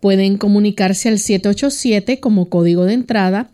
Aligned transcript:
pueden 0.00 0.38
comunicarse 0.38 1.08
al 1.08 1.18
787 1.18 2.20
como 2.20 2.48
código 2.48 2.84
de 2.84 2.92
entrada 2.94 3.50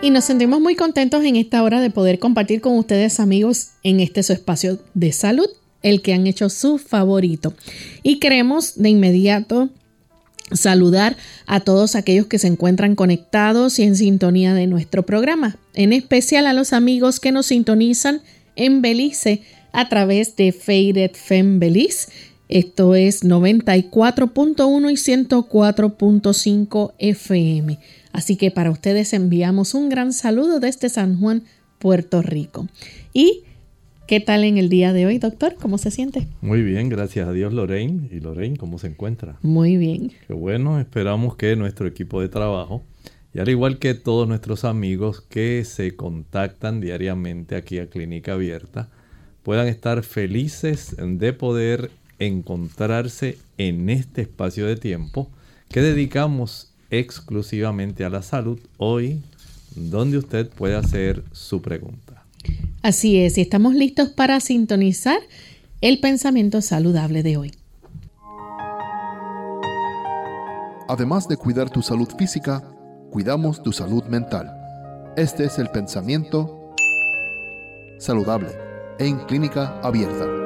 Y 0.00 0.10
nos 0.10 0.26
sentimos 0.26 0.60
muy 0.60 0.76
contentos 0.76 1.24
en 1.24 1.34
esta 1.34 1.60
hora 1.62 1.80
de 1.80 1.90
poder 1.90 2.20
compartir 2.20 2.60
con 2.60 2.78
ustedes 2.78 3.18
amigos 3.18 3.70
en 3.82 3.98
este 3.98 4.22
su 4.22 4.32
espacio 4.32 4.78
de 4.94 5.10
salud, 5.10 5.48
el 5.82 6.02
que 6.02 6.14
han 6.14 6.28
hecho 6.28 6.48
su 6.50 6.78
favorito. 6.78 7.52
Y 8.04 8.20
queremos 8.20 8.80
de 8.80 8.90
inmediato 8.90 9.70
saludar 10.52 11.16
a 11.46 11.60
todos 11.60 11.96
aquellos 11.96 12.26
que 12.26 12.38
se 12.38 12.46
encuentran 12.46 12.94
conectados 12.94 13.80
y 13.80 13.82
en 13.82 13.96
sintonía 13.96 14.54
de 14.54 14.68
nuestro 14.68 15.04
programa, 15.04 15.58
en 15.74 15.92
especial 15.92 16.46
a 16.46 16.52
los 16.52 16.72
amigos 16.72 17.18
que 17.18 17.32
nos 17.32 17.46
sintonizan 17.46 18.22
en 18.54 18.82
Belice 18.82 19.42
a 19.72 19.88
través 19.88 20.36
de 20.36 20.52
Faded 20.52 21.10
Fem 21.14 21.58
Belice. 21.58 22.08
Esto 22.48 22.94
es 22.94 23.24
94.1 23.24 24.90
y 24.90 24.94
104.5 24.94 26.92
FM. 26.98 27.78
Así 28.18 28.34
que 28.34 28.50
para 28.50 28.72
ustedes 28.72 29.12
enviamos 29.12 29.74
un 29.74 29.88
gran 29.88 30.12
saludo 30.12 30.58
desde 30.58 30.88
San 30.88 31.20
Juan, 31.20 31.44
Puerto 31.78 32.20
Rico. 32.20 32.66
¿Y 33.12 33.44
qué 34.08 34.18
tal 34.18 34.42
en 34.42 34.58
el 34.58 34.68
día 34.68 34.92
de 34.92 35.06
hoy, 35.06 35.18
doctor? 35.18 35.54
¿Cómo 35.54 35.78
se 35.78 35.92
siente? 35.92 36.26
Muy 36.40 36.62
bien, 36.62 36.88
gracias 36.88 37.28
a 37.28 37.32
Dios, 37.32 37.52
Lorraine. 37.52 38.08
¿Y 38.10 38.18
Lorraine 38.18 38.56
cómo 38.56 38.80
se 38.80 38.88
encuentra? 38.88 39.38
Muy 39.42 39.76
bien. 39.76 40.10
Qué 40.26 40.32
bueno, 40.32 40.80
esperamos 40.80 41.36
que 41.36 41.54
nuestro 41.54 41.86
equipo 41.86 42.20
de 42.20 42.28
trabajo, 42.28 42.82
y 43.32 43.38
al 43.38 43.48
igual 43.50 43.78
que 43.78 43.94
todos 43.94 44.26
nuestros 44.26 44.64
amigos 44.64 45.20
que 45.20 45.64
se 45.64 45.94
contactan 45.94 46.80
diariamente 46.80 47.54
aquí 47.54 47.78
a 47.78 47.88
Clínica 47.88 48.32
Abierta, 48.32 48.88
puedan 49.44 49.68
estar 49.68 50.02
felices 50.02 50.96
de 50.98 51.32
poder 51.34 51.92
encontrarse 52.18 53.38
en 53.58 53.88
este 53.88 54.22
espacio 54.22 54.66
de 54.66 54.74
tiempo 54.74 55.30
que 55.68 55.82
dedicamos 55.82 56.72
exclusivamente 56.90 58.04
a 58.04 58.10
la 58.10 58.22
salud 58.22 58.58
hoy, 58.76 59.20
donde 59.74 60.18
usted 60.18 60.48
puede 60.48 60.76
hacer 60.76 61.22
su 61.32 61.60
pregunta. 61.62 62.24
Así 62.82 63.18
es, 63.18 63.38
y 63.38 63.42
estamos 63.42 63.74
listos 63.74 64.08
para 64.10 64.40
sintonizar 64.40 65.18
el 65.80 66.00
pensamiento 66.00 66.62
saludable 66.62 67.22
de 67.22 67.36
hoy. 67.36 67.52
Además 70.88 71.28
de 71.28 71.36
cuidar 71.36 71.68
tu 71.68 71.82
salud 71.82 72.08
física, 72.16 72.62
cuidamos 73.10 73.62
tu 73.62 73.72
salud 73.72 74.04
mental. 74.04 74.50
Este 75.16 75.44
es 75.44 75.58
el 75.58 75.68
pensamiento 75.68 76.74
saludable 77.98 78.48
en 78.98 79.18
clínica 79.26 79.80
abierta. 79.82 80.37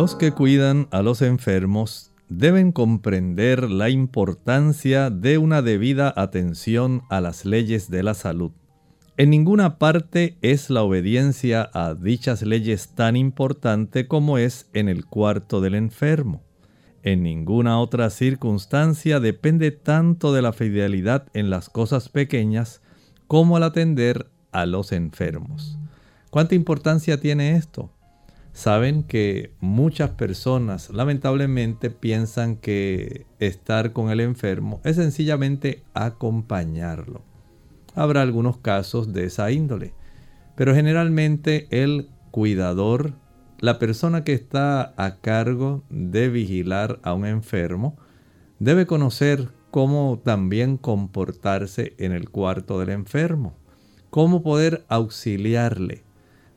Los 0.00 0.16
que 0.16 0.32
cuidan 0.32 0.88
a 0.92 1.02
los 1.02 1.20
enfermos 1.20 2.10
deben 2.30 2.72
comprender 2.72 3.68
la 3.68 3.90
importancia 3.90 5.10
de 5.10 5.36
una 5.36 5.60
debida 5.60 6.10
atención 6.16 7.02
a 7.10 7.20
las 7.20 7.44
leyes 7.44 7.90
de 7.90 8.02
la 8.02 8.14
salud. 8.14 8.50
En 9.18 9.28
ninguna 9.28 9.76
parte 9.76 10.38
es 10.40 10.70
la 10.70 10.84
obediencia 10.84 11.68
a 11.74 11.92
dichas 11.92 12.40
leyes 12.40 12.94
tan 12.94 13.14
importante 13.14 14.08
como 14.08 14.38
es 14.38 14.70
en 14.72 14.88
el 14.88 15.04
cuarto 15.04 15.60
del 15.60 15.74
enfermo. 15.74 16.42
En 17.02 17.22
ninguna 17.22 17.78
otra 17.78 18.08
circunstancia 18.08 19.20
depende 19.20 19.70
tanto 19.70 20.32
de 20.32 20.40
la 20.40 20.54
fidelidad 20.54 21.26
en 21.34 21.50
las 21.50 21.68
cosas 21.68 22.08
pequeñas 22.08 22.80
como 23.26 23.58
al 23.58 23.64
atender 23.64 24.30
a 24.50 24.64
los 24.64 24.92
enfermos. 24.92 25.78
¿Cuánta 26.30 26.54
importancia 26.54 27.20
tiene 27.20 27.56
esto? 27.56 27.92
Saben 28.52 29.02
que 29.02 29.52
muchas 29.60 30.10
personas 30.10 30.90
lamentablemente 30.90 31.90
piensan 31.90 32.56
que 32.56 33.26
estar 33.38 33.92
con 33.92 34.10
el 34.10 34.20
enfermo 34.20 34.80
es 34.84 34.96
sencillamente 34.96 35.82
acompañarlo. 35.94 37.22
Habrá 37.94 38.22
algunos 38.22 38.58
casos 38.58 39.12
de 39.12 39.24
esa 39.24 39.50
índole, 39.50 39.94
pero 40.56 40.74
generalmente 40.74 41.66
el 41.70 42.08
cuidador, 42.30 43.14
la 43.58 43.78
persona 43.78 44.24
que 44.24 44.32
está 44.32 44.94
a 44.96 45.16
cargo 45.16 45.82
de 45.90 46.28
vigilar 46.28 47.00
a 47.02 47.14
un 47.14 47.26
enfermo, 47.26 47.96
debe 48.58 48.86
conocer 48.86 49.48
cómo 49.70 50.20
también 50.24 50.76
comportarse 50.76 51.94
en 51.98 52.12
el 52.12 52.30
cuarto 52.30 52.78
del 52.80 52.90
enfermo, 52.90 53.54
cómo 54.10 54.42
poder 54.42 54.84
auxiliarle 54.88 56.04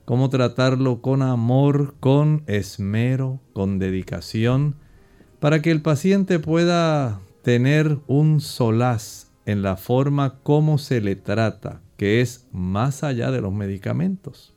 cómo 0.06 0.30
tratarlo 0.30 1.02
con 1.02 1.22
amor, 1.22 1.96
con 2.00 2.44
esmero, 2.48 3.40
con 3.54 3.80
dedicación, 3.80 4.76
para 5.40 5.62
que 5.62 5.72
el 5.72 5.82
paciente 5.82 6.40
pueda 6.40 7.22
tener 7.42 8.00
un 8.08 8.42
solaz 8.42 9.32
en 9.46 9.62
la 9.62 9.76
forma 9.76 10.40
como 10.44 10.78
se 10.78 11.02
le 11.02 11.16
trata, 11.16 11.82
que 11.98 12.22
es 12.22 12.48
más 12.52 13.04
allá 13.04 13.32
de 13.32 13.42
los 13.42 13.54
medicamentos. 13.54 14.54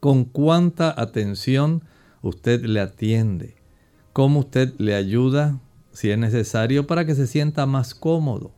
Con 0.00 0.24
cuánta 0.24 0.92
atención 1.00 1.84
usted 2.22 2.64
le 2.64 2.80
atiende, 2.80 3.56
cómo 4.12 4.40
usted 4.40 4.74
le 4.78 4.94
ayuda, 4.94 5.60
si 5.92 6.10
es 6.10 6.18
necesario, 6.18 6.86
para 6.86 7.04
que 7.04 7.14
se 7.14 7.26
sienta 7.26 7.66
más 7.66 7.94
cómodo 7.94 8.52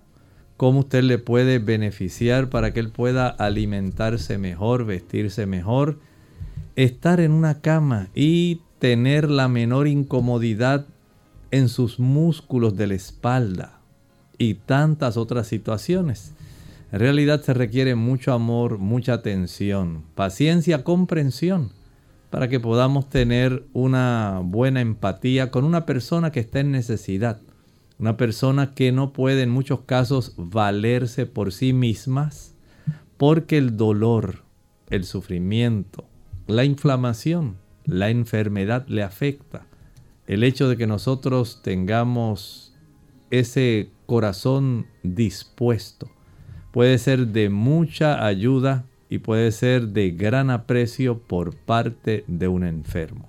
cómo 0.57 0.81
usted 0.81 1.03
le 1.03 1.19
puede 1.19 1.59
beneficiar 1.59 2.51
para 2.51 2.73
que 2.73 2.81
él 2.81 2.91
pueda 2.91 3.29
alimentarse 3.29 4.39
mejor, 4.39 4.85
vestirse 4.85 5.47
mejor, 5.47 5.99
estar 6.77 7.21
en 7.21 7.33
una 7.33 7.61
cama 7.61 8.09
y 8.15 8.61
tener 8.79 9.31
la 9.31 9.49
menor 9.49 9.89
incomodidad 9.89 10.87
en 11.51 11.69
sus 11.69 11.99
músculos 11.99 12.77
de 12.77 12.89
la 12.89 12.95
espalda 12.95 13.81
y 14.39 14.55
tantas 14.55 15.17
otras 15.17 15.47
situaciones. 15.47 16.33
En 16.93 17.01
realidad 17.01 17.43
se 17.43 17.55
requiere 17.55 17.95
mucho 17.95 18.33
amor, 18.33 18.79
mucha 18.79 19.15
atención, 19.15 20.05
paciencia, 20.15 20.85
comprensión 20.85 21.71
para 22.35 22.49
que 22.49 22.59
podamos 22.59 23.09
tener 23.09 23.65
una 23.73 24.41
buena 24.43 24.81
empatía 24.81 25.53
con 25.53 25.65
una 25.65 25.87
persona 25.87 26.33
que 26.33 26.41
está 26.41 26.59
en 26.59 26.73
necesidad, 26.73 27.41
una 27.99 28.17
persona 28.17 28.75
que 28.75 28.93
no 28.93 29.13
puede 29.13 29.43
en 29.43 29.51
muchos 29.51 29.81
casos 29.81 30.35
valerse 30.37 31.27
por 31.27 31.53
sí 31.53 31.73
mismas, 31.73 32.55
porque 33.17 33.59
el 33.59 33.77
dolor, 33.77 34.43
el 34.91 35.05
sufrimiento, 35.05 36.05
la 36.47 36.65
inflamación, 36.65 37.57
la 37.85 38.11
enfermedad 38.11 38.87
le 38.89 39.03
afecta. 39.03 39.67
El 40.27 40.43
hecho 40.43 40.69
de 40.69 40.77
que 40.77 40.87
nosotros 40.87 41.61
tengamos 41.63 42.75
ese 43.31 43.91
corazón 44.07 44.87
dispuesto 45.03 46.11
puede 46.73 46.99
ser 46.99 47.29
de 47.29 47.51
mucha 47.51 48.27
ayuda 48.27 48.85
y 49.09 49.19
puede 49.19 49.53
ser 49.53 49.89
de 49.89 50.11
gran 50.11 50.51
aprecio 50.51 51.19
por 51.19 51.55
parte 51.55 52.25
de 52.27 52.49
un 52.49 52.65
enfermo. 52.65 53.29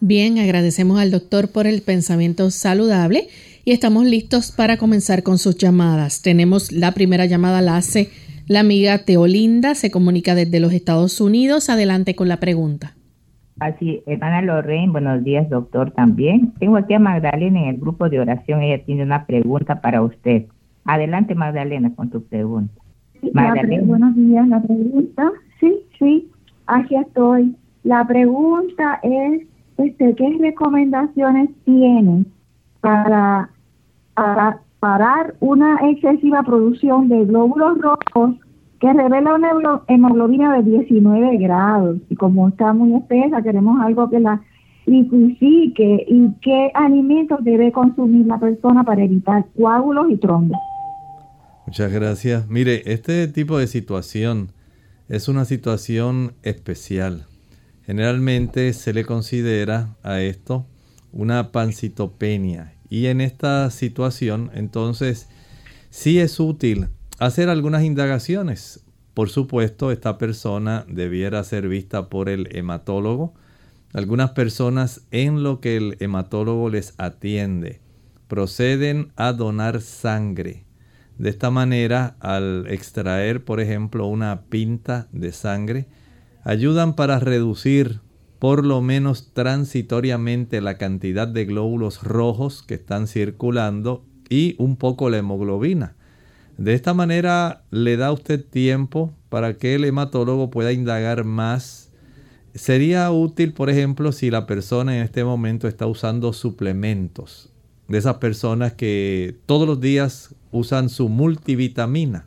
Bien, 0.00 0.38
agradecemos 0.38 0.98
al 0.98 1.10
doctor 1.10 1.50
por 1.50 1.66
el 1.66 1.82
pensamiento 1.82 2.50
saludable 2.50 3.28
y 3.66 3.72
estamos 3.72 4.06
listos 4.06 4.50
para 4.50 4.78
comenzar 4.78 5.22
con 5.22 5.36
sus 5.36 5.58
llamadas. 5.58 6.22
Tenemos 6.22 6.72
la 6.72 6.92
primera 6.92 7.26
llamada, 7.26 7.60
la 7.60 7.76
hace 7.76 8.08
la 8.48 8.60
amiga 8.60 9.04
Teolinda, 9.04 9.74
se 9.74 9.90
comunica 9.90 10.34
desde 10.34 10.60
los 10.60 10.72
Estados 10.72 11.20
Unidos. 11.20 11.68
Adelante 11.68 12.16
con 12.16 12.28
la 12.28 12.38
pregunta. 12.38 12.96
Así, 13.60 14.02
hermana 14.06 14.40
Lorraine, 14.40 14.92
buenos 14.92 15.22
días, 15.22 15.50
doctor, 15.50 15.90
también. 15.90 16.54
Tengo 16.58 16.78
aquí 16.78 16.94
a 16.94 16.98
Magdalena 16.98 17.60
en 17.60 17.68
el 17.68 17.76
grupo 17.76 18.08
de 18.08 18.20
oración. 18.20 18.62
Ella 18.62 18.82
tiene 18.84 19.02
una 19.02 19.26
pregunta 19.26 19.82
para 19.82 20.00
usted. 20.00 20.46
Adelante, 20.86 21.34
Magdalena, 21.34 21.92
con 21.94 22.08
tu 22.08 22.22
pregunta 22.22 22.72
buenos 23.84 24.14
días. 24.16 24.48
La 24.48 24.60
pregunta, 24.60 25.32
sí, 25.60 25.74
sí, 25.98 26.30
aquí 26.66 26.96
estoy. 26.96 27.54
La 27.84 28.06
pregunta 28.06 29.00
es, 29.02 29.42
este, 29.78 30.14
¿qué 30.14 30.36
recomendaciones 30.40 31.50
tienen 31.64 32.26
para, 32.80 33.50
para 34.16 34.60
parar 34.80 35.34
una 35.40 35.78
excesiva 35.90 36.42
producción 36.42 37.08
de 37.08 37.24
glóbulos 37.24 37.78
rojos 37.78 38.36
que 38.80 38.92
revela 38.92 39.34
una 39.34 39.82
hemoglobina 39.86 40.56
de 40.56 40.70
19 40.78 41.36
grados? 41.36 41.98
Y 42.10 42.16
como 42.16 42.48
está 42.48 42.72
muy 42.72 42.94
espesa, 42.94 43.42
queremos 43.42 43.80
algo 43.80 44.10
que 44.10 44.20
la 44.20 44.42
liquifique 44.86 46.06
y 46.08 46.32
qué 46.40 46.70
alimentos 46.74 47.42
debe 47.42 47.72
consumir 47.72 48.26
la 48.26 48.38
persona 48.38 48.84
para 48.84 49.04
evitar 49.04 49.44
coágulos 49.56 50.06
y 50.10 50.16
trombos. 50.16 50.58
Muchas 51.66 51.92
gracias. 51.92 52.48
Mire, 52.48 52.82
este 52.86 53.26
tipo 53.28 53.58
de 53.58 53.66
situación 53.66 54.52
es 55.08 55.28
una 55.28 55.44
situación 55.44 56.32
especial. 56.42 57.26
Generalmente 57.84 58.72
se 58.72 58.92
le 58.92 59.04
considera 59.04 59.96
a 60.02 60.20
esto 60.20 60.64
una 61.12 61.50
pancitopenia. 61.50 62.75
Y 62.88 63.06
en 63.06 63.20
esta 63.20 63.70
situación, 63.70 64.50
entonces, 64.54 65.28
sí 65.90 66.18
es 66.18 66.38
útil 66.40 66.88
hacer 67.18 67.48
algunas 67.48 67.84
indagaciones. 67.84 68.84
Por 69.14 69.30
supuesto, 69.30 69.90
esta 69.90 70.18
persona 70.18 70.84
debiera 70.88 71.42
ser 71.44 71.68
vista 71.68 72.08
por 72.08 72.28
el 72.28 72.54
hematólogo. 72.54 73.34
Algunas 73.92 74.32
personas 74.32 75.02
en 75.10 75.42
lo 75.42 75.60
que 75.60 75.76
el 75.76 75.96
hematólogo 76.00 76.68
les 76.68 76.94
atiende 76.98 77.80
proceden 78.28 79.12
a 79.16 79.32
donar 79.32 79.80
sangre 79.80 80.66
de 81.18 81.30
esta 81.30 81.50
manera, 81.50 82.16
al 82.20 82.66
extraer, 82.68 83.44
por 83.44 83.60
ejemplo, 83.60 84.06
una 84.06 84.42
pinta 84.42 85.08
de 85.12 85.32
sangre, 85.32 85.86
ayudan 86.44 86.94
para 86.94 87.18
reducir 87.18 88.00
por 88.38 88.64
lo 88.64 88.82
menos 88.82 89.32
transitoriamente 89.32 90.60
la 90.60 90.76
cantidad 90.76 91.26
de 91.26 91.44
glóbulos 91.44 92.02
rojos 92.02 92.62
que 92.62 92.74
están 92.74 93.06
circulando 93.06 94.04
y 94.28 94.54
un 94.58 94.76
poco 94.76 95.10
la 95.10 95.18
hemoglobina. 95.18 95.96
De 96.58 96.74
esta 96.74 96.94
manera 96.94 97.64
le 97.70 97.96
da 97.96 98.12
usted 98.12 98.44
tiempo 98.44 99.12
para 99.28 99.58
que 99.58 99.74
el 99.74 99.84
hematólogo 99.84 100.50
pueda 100.50 100.72
indagar 100.72 101.24
más. 101.24 101.90
Sería 102.54 103.10
útil, 103.10 103.52
por 103.52 103.68
ejemplo, 103.68 104.12
si 104.12 104.30
la 104.30 104.46
persona 104.46 104.96
en 104.96 105.02
este 105.02 105.24
momento 105.24 105.68
está 105.68 105.86
usando 105.86 106.32
suplementos. 106.32 107.50
De 107.88 107.98
esas 107.98 108.16
personas 108.16 108.72
que 108.72 109.36
todos 109.46 109.68
los 109.68 109.80
días 109.80 110.34
usan 110.50 110.88
su 110.88 111.08
multivitamina. 111.08 112.26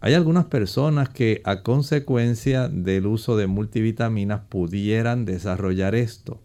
Hay 0.00 0.14
algunas 0.14 0.44
personas 0.44 1.08
que 1.08 1.40
a 1.44 1.62
consecuencia 1.62 2.68
del 2.68 3.06
uso 3.06 3.36
de 3.36 3.48
multivitaminas 3.48 4.42
pudieran 4.48 5.24
desarrollar 5.24 5.96
esto. 5.96 6.40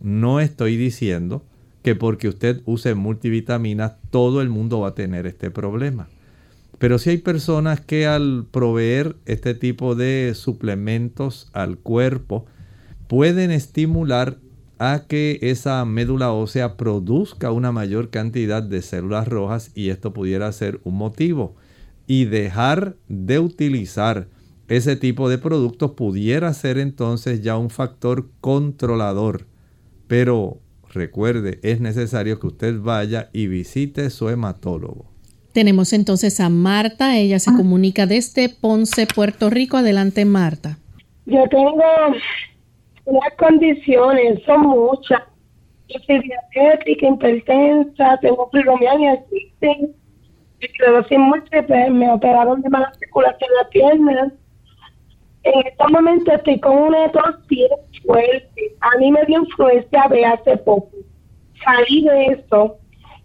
No 0.00 0.38
estoy 0.38 0.76
diciendo 0.76 1.44
que 1.82 1.96
porque 1.96 2.28
usted 2.28 2.62
use 2.64 2.94
multivitaminas 2.94 3.94
todo 4.10 4.40
el 4.40 4.50
mundo 4.50 4.80
va 4.80 4.88
a 4.88 4.94
tener 4.94 5.26
este 5.26 5.50
problema. 5.50 6.08
Pero 6.78 6.98
si 6.98 7.10
hay 7.10 7.18
personas 7.18 7.80
que 7.80 8.06
al 8.06 8.46
proveer 8.50 9.16
este 9.26 9.54
tipo 9.54 9.96
de 9.96 10.32
suplementos 10.36 11.50
al 11.52 11.78
cuerpo 11.78 12.46
pueden 13.08 13.50
estimular 13.50 14.38
a 14.78 15.04
que 15.08 15.38
esa 15.42 15.84
médula 15.84 16.32
ósea 16.32 16.76
produzca 16.76 17.50
una 17.50 17.72
mayor 17.72 18.10
cantidad 18.10 18.62
de 18.62 18.80
células 18.82 19.26
rojas 19.26 19.70
y 19.74 19.90
esto 19.90 20.12
pudiera 20.12 20.50
ser 20.52 20.80
un 20.84 20.96
motivo. 20.96 21.56
Y 22.06 22.24
dejar 22.24 22.96
de 23.08 23.38
utilizar 23.38 24.28
ese 24.68 24.96
tipo 24.96 25.28
de 25.28 25.38
productos 25.38 25.92
pudiera 25.92 26.52
ser 26.52 26.78
entonces 26.78 27.42
ya 27.42 27.56
un 27.56 27.70
factor 27.70 28.30
controlador. 28.40 29.46
Pero 30.06 30.60
recuerde, 30.92 31.58
es 31.62 31.80
necesario 31.80 32.38
que 32.40 32.48
usted 32.48 32.80
vaya 32.80 33.30
y 33.32 33.46
visite 33.46 34.10
su 34.10 34.28
hematólogo. 34.28 35.06
Tenemos 35.52 35.92
entonces 35.92 36.40
a 36.40 36.48
Marta, 36.48 37.18
ella 37.18 37.38
se 37.38 37.52
comunica 37.54 38.06
desde 38.06 38.48
Ponce, 38.48 39.06
Puerto 39.06 39.50
Rico. 39.50 39.76
Adelante, 39.76 40.24
Marta. 40.24 40.78
Yo 41.26 41.44
tengo 41.50 41.82
las 43.06 43.34
condiciones 43.36 44.42
son 44.44 44.62
muchas. 44.62 45.22
Yo 45.88 46.00
soy 46.06 46.20
diabética, 46.20 47.08
hipertensa, 47.08 48.18
tengo 48.22 48.48
fibromialgia, 48.50 49.14
existen, 49.14 49.94
esclerosis 50.62 51.18
múltiple, 51.18 51.90
me 51.90 52.10
operaron 52.10 52.62
de 52.62 52.70
mala 52.70 52.92
circulación 52.94 53.50
en 53.50 53.56
la 53.56 53.68
pierna. 53.68 54.32
En 55.44 55.66
estos 55.66 55.90
momentos 55.90 56.34
estoy 56.34 56.60
con 56.60 56.78
una 56.78 57.10
tos 57.10 57.46
bien 57.48 57.70
fuerte. 58.04 58.76
A 58.80 58.98
mí 58.98 59.10
me 59.10 59.24
dio 59.26 59.40
influencia 59.40 60.06
B 60.08 60.24
hace 60.24 60.56
poco. 60.58 60.90
Salí 61.64 62.04
de 62.04 62.26
eso 62.26 62.76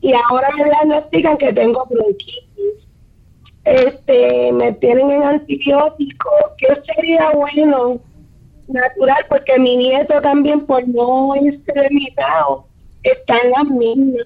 y 0.02 0.14
ahora 0.14 0.50
me 0.58 0.66
diagnostican 0.66 1.38
que 1.38 1.54
tengo 1.54 1.86
bronquitis. 1.86 2.88
Este, 3.66 4.52
me 4.52 4.74
tienen 4.74 5.12
en 5.12 5.24
antibiótico. 5.24 6.30
¿Qué 6.58 6.68
sería 6.86 7.32
bueno 7.32 8.00
natural, 8.68 9.26
porque 9.30 9.58
mi 9.60 9.78
nieto 9.78 10.22
también, 10.22 10.66
por 10.66 10.88
no 10.88 11.36
esterilizado, 11.36 12.68
está 13.04 13.38
en 13.40 13.52
las 13.52 13.66
mismas. 13.66 14.26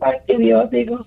antibióticos. 0.00 1.06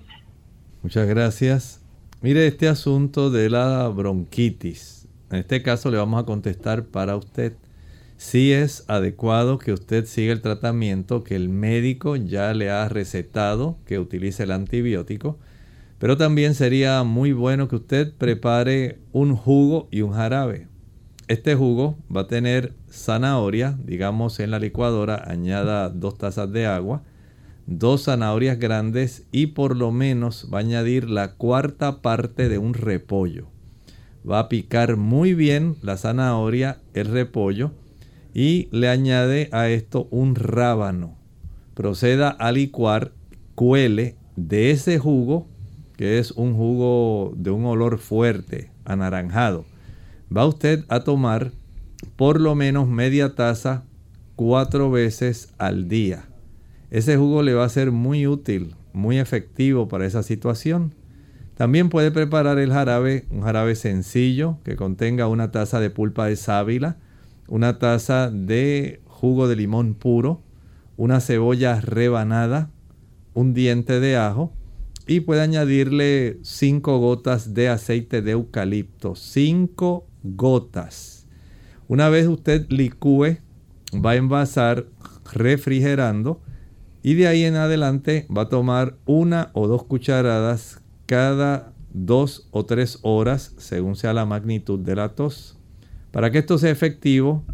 Muchas 0.82 1.06
gracias. 1.06 1.80
Mire 2.22 2.46
este 2.46 2.66
asunto 2.66 3.30
de 3.30 3.50
la 3.50 3.86
bronquitis. 3.88 5.06
En 5.30 5.40
este 5.40 5.62
caso 5.62 5.90
le 5.90 5.98
vamos 5.98 6.22
a 6.22 6.24
contestar 6.24 6.84
para 6.86 7.16
usted. 7.16 7.52
Si 8.16 8.52
es 8.52 8.84
adecuado 8.88 9.58
que 9.58 9.74
usted 9.74 10.06
siga 10.06 10.32
el 10.32 10.40
tratamiento 10.40 11.22
que 11.22 11.36
el 11.36 11.50
médico 11.50 12.16
ya 12.16 12.54
le 12.54 12.70
ha 12.70 12.88
recetado, 12.88 13.76
que 13.84 13.98
utilice 13.98 14.44
el 14.44 14.52
antibiótico, 14.52 15.38
pero 15.98 16.16
también 16.16 16.54
sería 16.54 17.02
muy 17.02 17.32
bueno 17.32 17.68
que 17.68 17.76
usted 17.76 18.14
prepare 18.14 19.00
un 19.12 19.36
jugo 19.36 19.86
y 19.90 20.00
un 20.00 20.12
jarabe. 20.12 20.66
Este 21.28 21.54
jugo 21.54 21.98
va 22.14 22.22
a 22.22 22.26
tener 22.26 22.72
zanahoria, 22.90 23.78
digamos 23.84 24.40
en 24.40 24.50
la 24.50 24.58
licuadora, 24.58 25.22
añada 25.26 25.90
dos 25.90 26.16
tazas 26.16 26.50
de 26.50 26.66
agua, 26.66 27.02
dos 27.70 28.04
zanahorias 28.04 28.58
grandes 28.58 29.24
y 29.32 29.46
por 29.46 29.74
lo 29.74 29.90
menos 29.92 30.50
va 30.52 30.58
a 30.58 30.60
añadir 30.60 31.08
la 31.08 31.36
cuarta 31.36 32.02
parte 32.02 32.50
de 32.50 32.58
un 32.58 32.74
repollo. 32.74 33.46
Va 34.30 34.40
a 34.40 34.48
picar 34.50 34.98
muy 34.98 35.32
bien 35.32 35.76
la 35.80 35.96
zanahoria, 35.96 36.80
el 36.92 37.06
repollo 37.06 37.72
y 38.34 38.68
le 38.70 38.90
añade 38.90 39.48
a 39.52 39.70
esto 39.70 40.06
un 40.10 40.34
rábano. 40.34 41.16
Proceda 41.72 42.28
a 42.28 42.52
licuar, 42.52 43.12
cuele 43.54 44.16
de 44.36 44.70
ese 44.70 44.98
jugo, 44.98 45.46
que 45.96 46.18
es 46.18 46.32
un 46.32 46.54
jugo 46.54 47.32
de 47.36 47.50
un 47.50 47.64
olor 47.64 47.98
fuerte, 47.98 48.70
anaranjado 48.84 49.64
va 50.34 50.46
usted 50.46 50.84
a 50.88 51.00
tomar 51.00 51.50
por 52.16 52.40
lo 52.40 52.54
menos 52.54 52.88
media 52.88 53.34
taza 53.34 53.84
cuatro 54.36 54.90
veces 54.90 55.52
al 55.58 55.88
día. 55.88 56.29
Ese 56.90 57.16
jugo 57.16 57.42
le 57.42 57.54
va 57.54 57.64
a 57.64 57.68
ser 57.68 57.92
muy 57.92 58.26
útil, 58.26 58.74
muy 58.92 59.18
efectivo 59.18 59.88
para 59.88 60.06
esa 60.06 60.22
situación. 60.22 60.94
También 61.54 61.88
puede 61.88 62.10
preparar 62.10 62.58
el 62.58 62.72
jarabe, 62.72 63.26
un 63.30 63.42
jarabe 63.42 63.74
sencillo 63.74 64.58
que 64.64 64.76
contenga 64.76 65.28
una 65.28 65.50
taza 65.50 65.78
de 65.78 65.90
pulpa 65.90 66.26
de 66.26 66.36
sábila, 66.36 66.96
una 67.48 67.78
taza 67.78 68.30
de 68.30 69.02
jugo 69.06 69.46
de 69.46 69.56
limón 69.56 69.94
puro, 69.94 70.42
una 70.96 71.20
cebolla 71.20 71.80
rebanada, 71.80 72.70
un 73.34 73.54
diente 73.54 74.00
de 74.00 74.16
ajo 74.16 74.52
y 75.06 75.20
puede 75.20 75.42
añadirle 75.42 76.38
5 76.42 76.98
gotas 76.98 77.54
de 77.54 77.68
aceite 77.68 78.22
de 78.22 78.32
eucalipto. 78.32 79.14
5 79.14 80.06
gotas. 80.22 81.26
Una 81.88 82.08
vez 82.08 82.26
usted 82.28 82.66
licúe, 82.68 83.38
va 83.94 84.12
a 84.12 84.16
envasar 84.16 84.86
refrigerando 85.32 86.40
y 87.02 87.14
de 87.14 87.26
ahí 87.26 87.44
en 87.44 87.56
adelante 87.56 88.26
va 88.34 88.42
a 88.42 88.48
tomar 88.48 88.96
una 89.06 89.50
o 89.54 89.66
dos 89.66 89.84
cucharadas 89.84 90.82
cada 91.06 91.72
dos 91.92 92.48
o 92.50 92.64
tres 92.66 92.98
horas 93.02 93.54
según 93.58 93.96
sea 93.96 94.12
la 94.12 94.26
magnitud 94.26 94.78
de 94.78 94.96
la 94.96 95.10
tos. 95.10 95.58
Para 96.10 96.30
que 96.30 96.38
esto 96.38 96.58
sea 96.58 96.70
efectivo, 96.70 97.44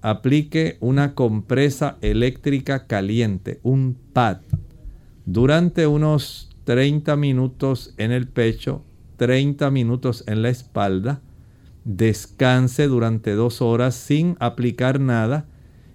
aplique 0.00 0.76
una 0.80 1.14
compresa 1.14 1.98
eléctrica 2.00 2.86
caliente, 2.86 3.60
un 3.62 3.96
pad, 4.12 4.38
durante 5.24 5.86
unos 5.86 6.50
30 6.64 7.16
minutos 7.16 7.94
en 7.96 8.12
el 8.12 8.28
pecho, 8.28 8.84
30 9.16 9.70
minutos 9.70 10.24
en 10.26 10.42
la 10.42 10.48
espalda, 10.48 11.20
descanse 11.84 12.86
durante 12.86 13.32
dos 13.32 13.62
horas 13.62 13.94
sin 13.94 14.36
aplicar 14.40 15.00
nada 15.00 15.46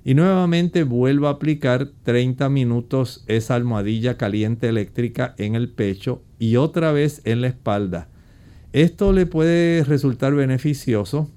y 0.03 0.15
nuevamente 0.15 0.83
vuelva 0.83 1.29
a 1.29 1.33
aplicar 1.33 1.89
30 2.03 2.49
minutos 2.49 3.23
esa 3.27 3.55
almohadilla 3.55 4.17
caliente 4.17 4.67
eléctrica 4.67 5.35
en 5.37 5.55
el 5.55 5.69
pecho 5.69 6.23
y 6.39 6.55
otra 6.55 6.91
vez 6.91 7.21
en 7.25 7.41
la 7.41 7.47
espalda. 7.47 8.09
Esto 8.73 9.11
le 9.11 9.25
puede 9.25 9.83
resultar 9.83 10.33
beneficioso 10.33 11.29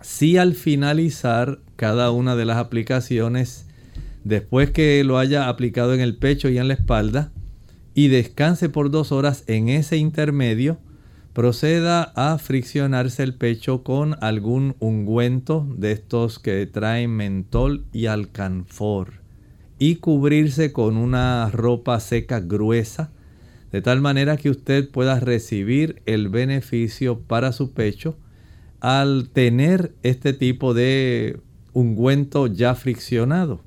si 0.00 0.36
al 0.36 0.54
finalizar 0.54 1.60
cada 1.76 2.10
una 2.10 2.36
de 2.36 2.44
las 2.44 2.58
aplicaciones, 2.58 3.66
después 4.24 4.70
que 4.70 5.02
lo 5.04 5.18
haya 5.18 5.48
aplicado 5.48 5.94
en 5.94 6.00
el 6.00 6.16
pecho 6.16 6.48
y 6.48 6.58
en 6.58 6.68
la 6.68 6.74
espalda, 6.74 7.32
y 7.94 8.08
descanse 8.08 8.68
por 8.68 8.90
dos 8.90 9.10
horas 9.10 9.42
en 9.48 9.68
ese 9.68 9.96
intermedio, 9.96 10.78
proceda 11.38 12.02
a 12.16 12.36
friccionarse 12.36 13.22
el 13.22 13.32
pecho 13.32 13.84
con 13.84 14.16
algún 14.24 14.74
ungüento 14.80 15.68
de 15.76 15.92
estos 15.92 16.40
que 16.40 16.66
traen 16.66 17.12
mentol 17.12 17.84
y 17.92 18.06
alcanfor 18.06 19.22
y 19.78 19.96
cubrirse 20.00 20.72
con 20.72 20.96
una 20.96 21.48
ropa 21.52 22.00
seca 22.00 22.40
gruesa 22.40 23.12
de 23.70 23.80
tal 23.82 24.00
manera 24.00 24.36
que 24.36 24.50
usted 24.50 24.90
pueda 24.90 25.20
recibir 25.20 26.02
el 26.06 26.28
beneficio 26.28 27.20
para 27.20 27.52
su 27.52 27.70
pecho 27.70 28.18
al 28.80 29.28
tener 29.32 29.94
este 30.02 30.32
tipo 30.32 30.74
de 30.74 31.38
ungüento 31.72 32.48
ya 32.48 32.74
friccionado. 32.74 33.62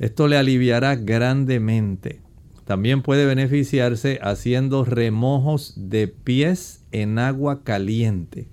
Esto 0.00 0.26
le 0.26 0.36
aliviará 0.36 0.96
grandemente. 0.96 2.22
También 2.64 3.02
puede 3.02 3.24
beneficiarse 3.24 4.18
haciendo 4.20 4.84
remojos 4.84 5.74
de 5.76 6.08
pies 6.08 6.83
en 7.02 7.18
agua 7.18 7.64
caliente. 7.64 8.46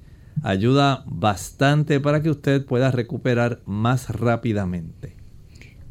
Ayuda 0.44 1.04
bastante 1.06 2.00
para 2.00 2.22
que 2.22 2.30
usted 2.30 2.66
pueda 2.66 2.92
recuperar 2.92 3.62
más 3.66 4.10
rápidamente. 4.10 5.16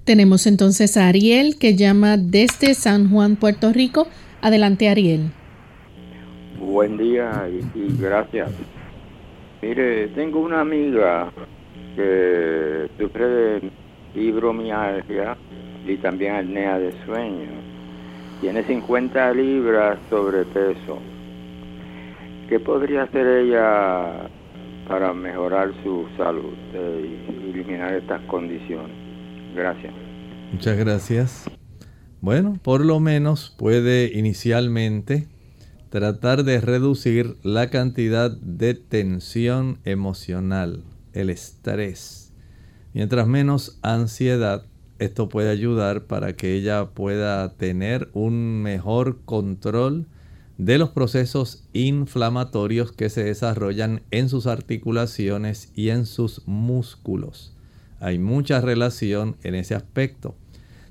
Tenemos 0.04 0.46
entonces 0.46 0.96
a 0.96 1.06
Ariel 1.06 1.58
que 1.58 1.76
llama 1.76 2.16
desde 2.16 2.74
San 2.74 3.10
Juan, 3.10 3.36
Puerto 3.36 3.72
Rico. 3.72 4.08
Adelante, 4.42 4.88
Ariel. 4.88 5.30
Buen 6.58 6.96
día 6.96 7.48
y, 7.48 7.96
gracias. 8.00 8.50
Mire, 9.62 10.08
tengo 10.08 10.40
una 10.40 10.60
amiga 10.60 11.32
que 11.94 12.88
sufre 12.98 13.26
de 13.26 13.70
fibromialgia 14.14 15.36
y 15.86 15.96
también 15.98 16.34
apnea 16.34 16.78
de 16.78 16.92
sueño 17.04 17.70
tiene 18.40 18.62
50 18.62 19.34
libras 19.34 19.98
sobrepeso. 20.08 20.98
¿Qué 22.50 22.58
podría 22.58 23.04
hacer 23.04 23.24
ella 23.28 24.28
para 24.88 25.14
mejorar 25.14 25.72
su 25.84 26.04
salud 26.16 26.52
y 26.74 27.48
eliminar 27.48 27.94
estas 27.94 28.20
condiciones? 28.22 28.90
Gracias. 29.54 29.94
Muchas 30.52 30.76
gracias. 30.76 31.50
Bueno, 32.20 32.58
por 32.60 32.84
lo 32.84 32.98
menos 32.98 33.54
puede 33.56 34.10
inicialmente 34.18 35.28
tratar 35.90 36.42
de 36.42 36.60
reducir 36.60 37.36
la 37.44 37.70
cantidad 37.70 38.32
de 38.32 38.74
tensión 38.74 39.78
emocional, 39.84 40.82
el 41.12 41.30
estrés. 41.30 42.34
Mientras 42.92 43.28
menos 43.28 43.78
ansiedad, 43.82 44.66
esto 44.98 45.28
puede 45.28 45.50
ayudar 45.50 46.06
para 46.06 46.32
que 46.32 46.54
ella 46.54 46.86
pueda 46.86 47.56
tener 47.56 48.08
un 48.12 48.60
mejor 48.60 49.20
control 49.24 50.08
de 50.60 50.76
los 50.76 50.90
procesos 50.90 51.64
inflamatorios 51.72 52.92
que 52.92 53.08
se 53.08 53.24
desarrollan 53.24 54.02
en 54.10 54.28
sus 54.28 54.46
articulaciones 54.46 55.72
y 55.74 55.88
en 55.88 56.04
sus 56.04 56.46
músculos. 56.46 57.54
Hay 57.98 58.18
mucha 58.18 58.60
relación 58.60 59.36
en 59.42 59.54
ese 59.54 59.74
aspecto. 59.74 60.34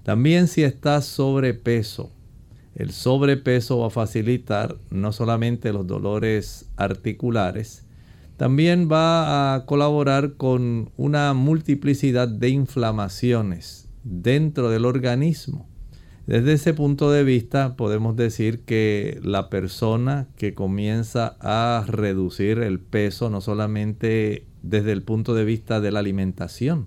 También 0.02 0.48
si 0.48 0.64
está 0.64 1.04
sobrepeso, 1.04 2.10
el 2.74 2.90
sobrepeso 2.90 3.78
va 3.78 3.88
a 3.88 3.92
facilitar 3.92 4.76
no 4.90 5.12
solamente 5.12 5.72
los 5.72 5.86
dolores 5.86 6.68
articulares, 6.76 7.86
también 8.38 8.90
va 8.92 9.54
a 9.54 9.66
colaborar 9.68 10.34
con 10.34 10.90
una 10.98 11.36
multiplicidad 11.36 12.28
de 12.28 12.50
inflamaciones 12.50 13.88
dentro 14.04 14.72
del 14.72 14.86
organismo. 14.86 15.69
Desde 16.30 16.54
ese 16.54 16.76
punto 16.76 17.10
de 17.10 17.24
vista 17.24 17.76
podemos 17.76 18.16
decir 18.16 18.60
que 18.60 19.20
la 19.24 19.50
persona 19.50 20.28
que 20.38 20.54
comienza 20.54 21.36
a 21.40 21.84
reducir 21.88 22.60
el 22.60 22.80
peso 22.80 23.32
no 23.32 23.42
solamente 23.42 24.46
desde 24.62 24.92
el 24.92 25.02
punto 25.02 25.34
de 25.34 25.44
vista 25.44 25.82
de 25.82 25.92
la 25.92 26.02
alimentación, 26.02 26.86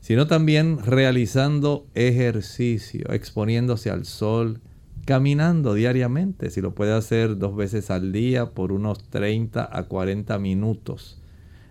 sino 0.00 0.26
también 0.26 0.78
realizando 0.78 1.88
ejercicio, 1.94 3.12
exponiéndose 3.12 3.90
al 3.90 4.06
sol, 4.06 4.62
caminando 5.04 5.74
diariamente, 5.74 6.48
si 6.48 6.62
lo 6.62 6.74
puede 6.74 6.94
hacer 6.94 7.36
dos 7.36 7.54
veces 7.54 7.90
al 7.90 8.12
día 8.12 8.52
por 8.52 8.72
unos 8.72 9.10
30 9.10 9.68
a 9.70 9.82
40 9.88 10.38
minutos. 10.38 11.20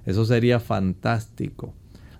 Eso 0.05 0.25
sería 0.25 0.59
fantástico 0.59 1.73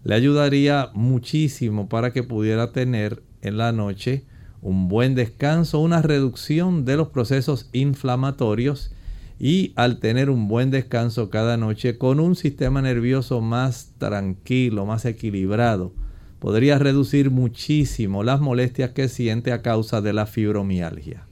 le 0.04 0.16
ayudaría 0.16 0.90
muchísimo 0.94 1.90
para 1.90 2.12
que 2.14 2.24
pudiera 2.24 2.72
tener 2.72 3.22
en 3.42 3.58
la 3.58 3.72
noche 3.72 4.24
un 4.62 4.88
buen 4.88 5.16
descanso, 5.16 5.80
una 5.80 6.02
reducción 6.02 6.86
de 6.86 6.98
los 6.98 7.10
procesos 7.10 7.70
inflamatorios 7.74 8.92
y 9.40 9.72
al 9.76 10.00
tener 10.00 10.30
un 10.30 10.48
buen 10.48 10.70
descanso 10.70 11.30
cada 11.30 11.56
noche 11.56 11.98
con 11.98 12.20
un 12.20 12.36
sistema 12.36 12.82
nervioso 12.82 13.40
más 13.40 13.92
tranquilo, 13.98 14.86
más 14.86 15.06
equilibrado, 15.06 15.94
podría 16.40 16.78
reducir 16.78 17.32
muchísimo 17.32 18.24
las 18.24 18.42
molestias 18.42 18.92
que 18.92 19.08
siente 19.08 19.54
a 19.54 19.62
causa 19.62 20.02
de 20.02 20.14
la 20.14 20.26
fibromialgia. 20.26 21.26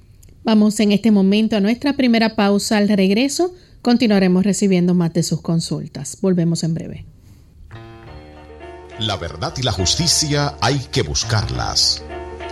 Vamos 0.44 0.80
en 0.80 0.94
este 0.94 1.12
momento 1.12 1.58
a 1.58 1.60
nuestra 1.60 1.98
primera 1.98 2.36
pausa. 2.36 2.78
Al 2.78 2.88
regreso 2.88 3.54
continuaremos 3.82 4.46
recibiendo 4.46 4.94
más 4.94 5.14
de 5.14 5.24
sus 5.24 5.42
consultas. 5.42 6.20
Volvemos 6.22 6.64
en 6.64 6.74
breve. 6.74 7.06
La 9.00 9.18
verdad 9.18 9.54
y 9.58 9.64
la 9.64 9.74
justicia 9.74 10.56
hay 10.62 10.80
que 10.92 11.02
buscarlas. 11.02 12.04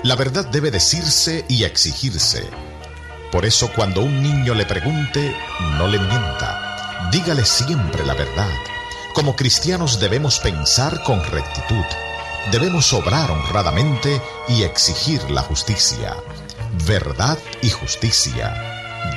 La 0.05 0.15
verdad 0.15 0.45
debe 0.45 0.69
decirse 0.69 1.45
y 1.47 1.63
exigirse. 1.63 2.47
Por 3.31 3.43
eso 3.43 3.71
cuando 3.73 4.01
un 4.01 4.21
niño 4.21 4.53
le 4.53 4.67
pregunte, 4.67 5.35
no 5.79 5.87
le 5.87 5.97
mienta. 5.97 7.09
Dígale 7.11 7.43
siempre 7.43 8.05
la 8.05 8.13
verdad. 8.13 8.53
Como 9.15 9.35
cristianos 9.35 9.99
debemos 9.99 10.37
pensar 10.37 11.01
con 11.01 11.23
rectitud. 11.23 11.83
Debemos 12.51 12.93
obrar 12.93 13.31
honradamente 13.31 14.21
y 14.47 14.61
exigir 14.61 15.23
la 15.31 15.41
justicia. 15.41 16.15
Verdad 16.85 17.39
y 17.63 17.71
justicia. 17.71 18.53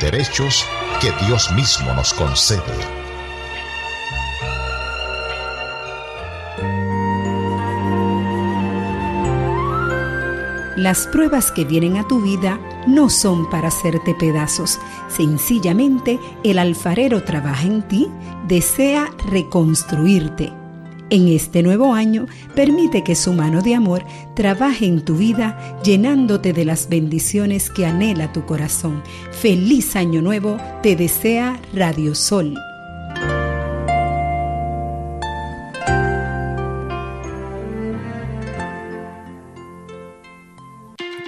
Derechos 0.00 0.64
que 1.02 1.12
Dios 1.26 1.50
mismo 1.50 1.92
nos 1.92 2.14
concede. 2.14 2.97
Las 10.78 11.08
pruebas 11.08 11.50
que 11.50 11.64
vienen 11.64 11.96
a 11.96 12.06
tu 12.06 12.22
vida 12.22 12.60
no 12.86 13.10
son 13.10 13.50
para 13.50 13.66
hacerte 13.66 14.14
pedazos. 14.14 14.78
Sencillamente 15.08 16.20
el 16.44 16.56
alfarero 16.56 17.24
trabaja 17.24 17.66
en 17.66 17.82
ti, 17.82 18.06
desea 18.46 19.10
reconstruirte. 19.28 20.52
En 21.10 21.26
este 21.26 21.64
nuevo 21.64 21.94
año, 21.94 22.26
permite 22.54 23.02
que 23.02 23.16
su 23.16 23.32
mano 23.32 23.60
de 23.60 23.74
amor 23.74 24.04
trabaje 24.36 24.86
en 24.86 25.04
tu 25.04 25.16
vida, 25.16 25.80
llenándote 25.82 26.52
de 26.52 26.64
las 26.64 26.88
bendiciones 26.88 27.70
que 27.70 27.84
anhela 27.84 28.32
tu 28.32 28.46
corazón. 28.46 29.02
Feliz 29.32 29.96
año 29.96 30.22
nuevo, 30.22 30.58
te 30.84 30.94
desea 30.94 31.58
Radio 31.74 32.14
Sol. 32.14 32.54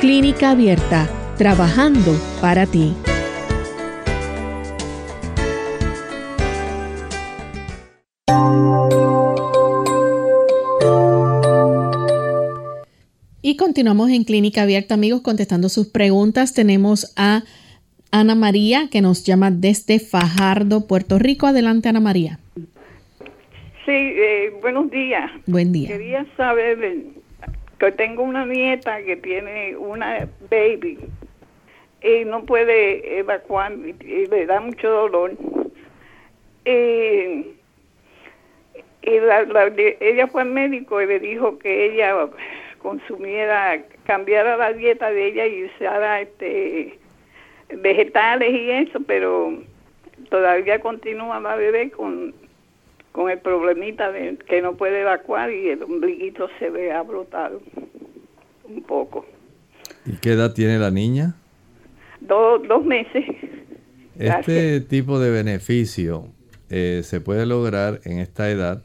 Clínica 0.00 0.52
Abierta 0.52 1.10
trabajando 1.36 2.12
para 2.40 2.64
ti. 2.64 2.94
Y 13.42 13.58
continuamos 13.58 14.08
en 14.08 14.24
Clínica 14.24 14.62
Abierta, 14.62 14.94
amigos, 14.94 15.20
contestando 15.20 15.68
sus 15.68 15.88
preguntas. 15.88 16.54
Tenemos 16.54 17.12
a 17.18 17.42
Ana 18.10 18.34
María, 18.34 18.88
que 18.90 19.02
nos 19.02 19.24
llama 19.24 19.50
desde 19.50 19.98
Fajardo, 20.00 20.86
Puerto 20.86 21.18
Rico. 21.18 21.46
Adelante, 21.46 21.90
Ana 21.90 22.00
María. 22.00 22.38
Sí, 23.84 23.92
eh, 23.92 24.50
buenos 24.62 24.90
días. 24.90 25.30
Buen 25.46 25.72
día. 25.72 25.88
Quería 25.88 26.26
saber 26.38 27.19
que 27.80 27.92
tengo 27.92 28.22
una 28.22 28.44
nieta 28.44 29.02
que 29.02 29.16
tiene 29.16 29.74
una 29.74 30.28
baby 30.50 30.98
y 32.02 32.24
no 32.26 32.44
puede 32.44 33.18
evacuar 33.18 33.72
y, 33.72 34.26
le 34.26 34.46
da 34.46 34.60
mucho 34.60 34.88
dolor. 34.90 35.32
y 36.66 37.46
ella 39.02 40.26
fue 40.28 40.42
al 40.42 40.50
médico 40.50 41.00
y 41.00 41.06
le 41.06 41.18
dijo 41.20 41.58
que 41.58 41.86
ella 41.86 42.28
consumiera, 42.82 43.82
cambiara 44.04 44.58
la 44.58 44.74
dieta 44.74 45.10
de 45.10 45.26
ella 45.28 45.46
y 45.46 45.64
usara 45.64 46.20
este 46.20 46.98
vegetales 47.70 48.52
y 48.52 48.70
eso, 48.70 49.00
pero 49.06 49.54
todavía 50.28 50.80
continúa 50.80 51.40
la 51.40 51.56
bebé 51.56 51.90
con, 51.90 52.34
con 53.12 53.30
el 53.30 53.38
problemita 53.38 54.12
de 54.12 54.38
que 54.48 54.62
no 54.62 54.76
puede 54.76 55.00
evacuar 55.00 55.50
y 55.50 55.70
el 55.70 55.82
ombliguito 55.82 56.48
se 56.58 56.70
ve 56.70 56.92
abrotado 56.92 57.60
un 58.64 58.82
poco. 58.82 59.26
¿Y 60.06 60.16
qué 60.16 60.32
edad 60.32 60.54
tiene 60.54 60.78
la 60.78 60.90
niña? 60.90 61.34
dos 62.20 62.84
meses. 62.84 63.24
Este 64.16 64.80
tipo 64.80 65.18
de 65.18 65.30
beneficio 65.30 66.26
eh, 66.68 67.00
se 67.04 67.20
puede 67.20 67.46
lograr 67.46 68.00
en 68.04 68.18
esta 68.18 68.50
edad 68.50 68.84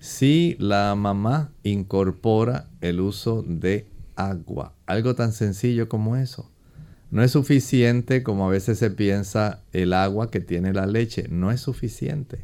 si 0.00 0.56
la 0.58 0.94
mamá 0.96 1.52
incorpora 1.62 2.66
el 2.80 3.00
uso 3.00 3.42
de 3.46 3.86
agua. 4.16 4.74
Algo 4.86 5.14
tan 5.14 5.32
sencillo 5.32 5.88
como 5.88 6.16
eso. 6.16 6.50
No 7.10 7.22
es 7.22 7.30
suficiente 7.30 8.22
como 8.22 8.46
a 8.46 8.50
veces 8.50 8.78
se 8.78 8.90
piensa 8.90 9.62
el 9.72 9.92
agua 9.92 10.30
que 10.30 10.40
tiene 10.40 10.72
la 10.72 10.86
leche. 10.86 11.26
No 11.30 11.52
es 11.52 11.60
suficiente. 11.60 12.40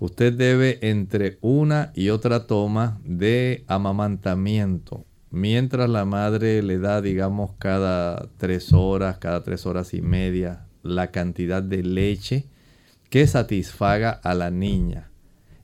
Usted 0.00 0.32
debe 0.32 0.78
entre 0.82 1.38
una 1.40 1.92
y 1.94 2.08
otra 2.08 2.48
toma 2.48 3.00
de 3.04 3.64
amamantamiento 3.68 5.04
mientras 5.30 5.88
la 5.88 6.04
madre 6.04 6.62
le 6.62 6.78
da, 6.78 7.00
digamos, 7.00 7.52
cada 7.58 8.28
tres 8.36 8.72
horas, 8.72 9.18
cada 9.18 9.42
tres 9.42 9.66
horas 9.66 9.94
y 9.94 10.02
media, 10.02 10.66
la 10.82 11.10
cantidad 11.10 11.62
de 11.62 11.82
leche 11.82 12.46
que 13.08 13.26
satisfaga 13.26 14.10
a 14.10 14.34
la 14.34 14.50
niña. 14.50 15.10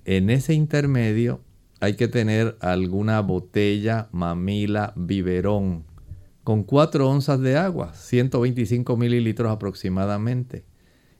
En 0.05 0.31
ese 0.31 0.55
intermedio 0.55 1.40
hay 1.81 1.94
que 1.94 2.09
tener 2.09 2.57
alguna 2.61 3.20
botella, 3.20 4.09
mamila, 4.12 4.92
biberón, 4.96 5.85
con 6.44 6.62
4 6.62 7.09
onzas 7.09 7.40
de 7.40 7.57
agua, 7.57 7.92
125 7.94 8.96
mililitros 8.96 9.51
aproximadamente. 9.51 10.64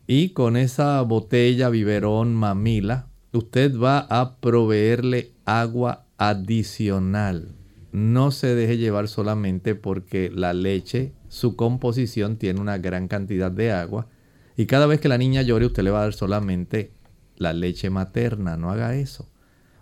Y 0.07 0.31
con 0.31 0.57
esa 0.57 1.01
botella, 1.03 1.69
biberón, 1.69 2.35
mamila, 2.35 3.09
usted 3.33 3.77
va 3.79 3.99
a 3.99 4.37
proveerle 4.37 5.33
agua 5.45 6.07
adicional 6.17 7.57
no 7.97 8.31
se 8.31 8.55
deje 8.55 8.77
llevar 8.77 9.09
solamente 9.09 9.75
porque 9.75 10.31
la 10.31 10.53
leche, 10.53 11.15
su 11.29 11.57
composición 11.57 12.37
tiene 12.37 12.61
una 12.61 12.77
gran 12.77 13.09
cantidad 13.09 13.51
de 13.51 13.73
agua 13.73 14.07
y 14.55 14.67
cada 14.67 14.87
vez 14.87 15.01
que 15.01 15.09
la 15.09 15.17
niña 15.17 15.41
llore 15.41 15.65
usted 15.65 15.83
le 15.83 15.93
va 15.93 16.01
a 16.01 16.03
dar 16.03 16.13
solamente 16.13 16.93
la 17.37 17.55
leche 17.55 17.89
materna, 17.89 18.59
no 18.59 18.71
haga 18.71 18.97
eso. 18.97 19.31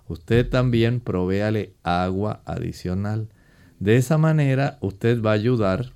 Usted 0.06 0.48
también 0.48 1.00
provéale 1.00 1.74
agua 1.82 2.40
adicional. 2.44 3.30
De 3.80 3.96
esa 3.96 4.16
manera 4.16 4.78
usted 4.80 5.20
va 5.20 5.32
a 5.32 5.34
ayudar 5.34 5.92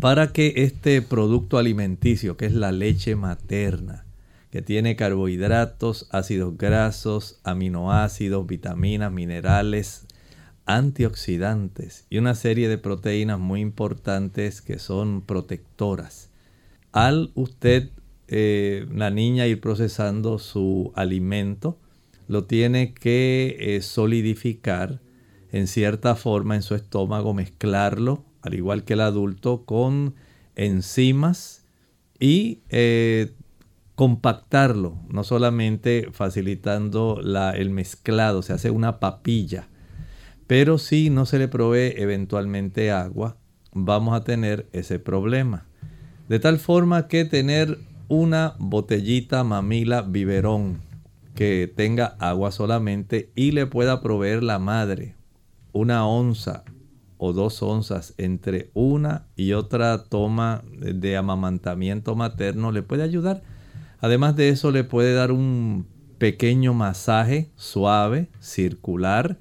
para 0.00 0.32
que 0.32 0.52
este 0.56 1.02
producto 1.02 1.58
alimenticio, 1.58 2.36
que 2.36 2.46
es 2.46 2.52
la 2.52 2.72
leche 2.72 3.16
materna, 3.16 4.04
que 4.50 4.62
tiene 4.62 4.96
carbohidratos, 4.96 6.08
ácidos 6.10 6.56
grasos, 6.56 7.40
aminoácidos, 7.44 8.46
vitaminas, 8.46 9.12
minerales, 9.12 10.06
antioxidantes 10.64 12.06
y 12.10 12.18
una 12.18 12.34
serie 12.34 12.68
de 12.68 12.78
proteínas 12.78 13.38
muy 13.38 13.60
importantes 13.60 14.60
que 14.60 14.78
son 14.78 15.22
protectoras. 15.22 16.30
Al 16.92 17.32
usted, 17.34 17.90
eh, 18.28 18.86
la 18.94 19.10
niña, 19.10 19.46
ir 19.46 19.60
procesando 19.60 20.38
su 20.38 20.92
alimento, 20.94 21.78
lo 22.28 22.44
tiene 22.44 22.92
que 22.92 23.56
eh, 23.58 23.80
solidificar 23.80 25.00
en 25.50 25.66
cierta 25.66 26.14
forma 26.14 26.54
en 26.54 26.62
su 26.62 26.74
estómago, 26.74 27.32
mezclarlo, 27.32 28.24
al 28.42 28.54
igual 28.54 28.84
que 28.84 28.94
el 28.94 29.00
adulto, 29.00 29.64
con 29.64 30.14
enzimas 30.56 31.64
y 32.18 32.60
eh, 32.68 33.32
compactarlo, 33.94 34.98
no 35.08 35.24
solamente 35.24 36.08
facilitando 36.12 37.20
la, 37.22 37.50
el 37.50 37.70
mezclado, 37.70 38.42
se 38.42 38.52
hace 38.52 38.70
una 38.70 39.00
papilla 39.00 39.68
pero 40.48 40.78
si 40.78 41.10
no 41.10 41.26
se 41.26 41.38
le 41.38 41.46
provee 41.46 41.92
eventualmente 41.96 42.90
agua, 42.90 43.36
vamos 43.74 44.16
a 44.16 44.24
tener 44.24 44.66
ese 44.72 44.98
problema. 44.98 45.66
De 46.26 46.40
tal 46.40 46.58
forma 46.58 47.06
que 47.06 47.26
tener 47.26 47.78
una 48.08 48.54
botellita 48.58 49.44
mamila 49.44 50.00
biberón 50.00 50.80
que 51.34 51.70
tenga 51.72 52.16
agua 52.18 52.50
solamente 52.50 53.30
y 53.34 53.52
le 53.52 53.66
pueda 53.66 54.00
proveer 54.00 54.42
la 54.42 54.58
madre 54.58 55.14
una 55.72 56.06
onza 56.06 56.64
o 57.18 57.32
dos 57.32 57.62
onzas 57.62 58.14
entre 58.16 58.70
una 58.74 59.26
y 59.36 59.52
otra 59.52 60.04
toma 60.04 60.62
de 60.80 61.16
amamantamiento 61.16 62.14
materno 62.14 62.72
le 62.72 62.82
puede 62.82 63.02
ayudar. 63.02 63.42
Además 64.00 64.36
de 64.36 64.48
eso 64.48 64.70
le 64.70 64.84
puede 64.84 65.12
dar 65.12 65.32
un 65.32 65.86
pequeño 66.18 66.74
masaje 66.74 67.50
suave, 67.56 68.28
circular, 68.40 69.38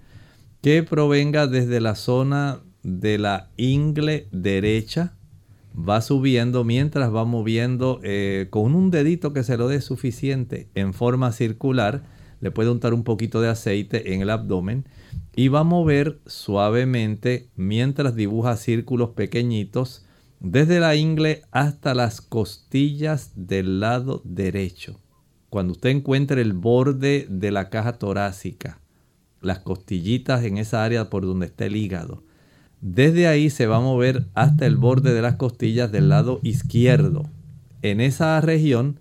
que 0.62 0.84
provenga 0.84 1.48
desde 1.48 1.80
la 1.80 1.96
zona 1.96 2.60
de 2.84 3.18
la 3.18 3.50
ingle 3.58 4.28
derecha. 4.32 5.14
Va 5.78 6.02
subiendo 6.02 6.64
mientras 6.64 7.14
va 7.14 7.24
moviendo 7.24 8.00
eh, 8.04 8.48
con 8.50 8.74
un 8.74 8.90
dedito 8.90 9.32
que 9.32 9.44
se 9.44 9.58
lo 9.58 9.68
dé 9.68 9.82
suficiente 9.82 10.68
en 10.74 10.94
forma 10.94 11.32
circular. 11.32 12.04
Le 12.40 12.50
puede 12.50 12.72
untar 12.72 12.96
un 12.96 13.04
poquito 13.04 13.42
de 13.42 13.50
aceite 13.50 14.14
en 14.14 14.22
el 14.22 14.32
abdomen 14.32 14.86
y 15.38 15.50
va 15.50 15.60
a 15.60 15.64
mover 15.64 16.20
suavemente 16.26 17.52
mientras 17.56 18.16
dibuja 18.16 18.58
círculos 18.58 19.12
pequeñitos 19.12 20.04
desde 20.40 20.80
la 20.80 20.96
ingle 20.96 21.44
hasta 21.52 21.94
las 21.94 22.22
costillas 22.22 23.34
del 23.36 23.80
lado 23.80 24.24
derecho. 24.26 25.00
Cuando 25.52 25.74
usted 25.74 25.92
encuentre 25.92 26.42
el 26.42 26.54
borde 26.54 27.28
de 27.30 27.52
la 27.52 27.70
caja 27.70 28.00
torácica, 28.00 28.82
las 29.40 29.60
costillitas 29.60 30.44
en 30.44 30.58
esa 30.58 30.84
área 30.84 31.12
por 31.12 31.24
donde 31.24 31.46
está 31.46 31.68
el 31.68 31.76
hígado, 31.76 32.24
desde 32.82 33.28
ahí 33.28 33.52
se 33.52 33.68
va 33.68 33.78
a 33.78 33.82
mover 33.82 34.26
hasta 34.34 34.66
el 34.66 34.76
borde 34.76 35.14
de 35.14 35.22
las 35.22 35.36
costillas 35.36 35.92
del 35.92 36.10
lado 36.10 36.40
izquierdo. 36.42 37.30
En 37.84 38.02
esa 38.02 38.42
región 38.42 39.00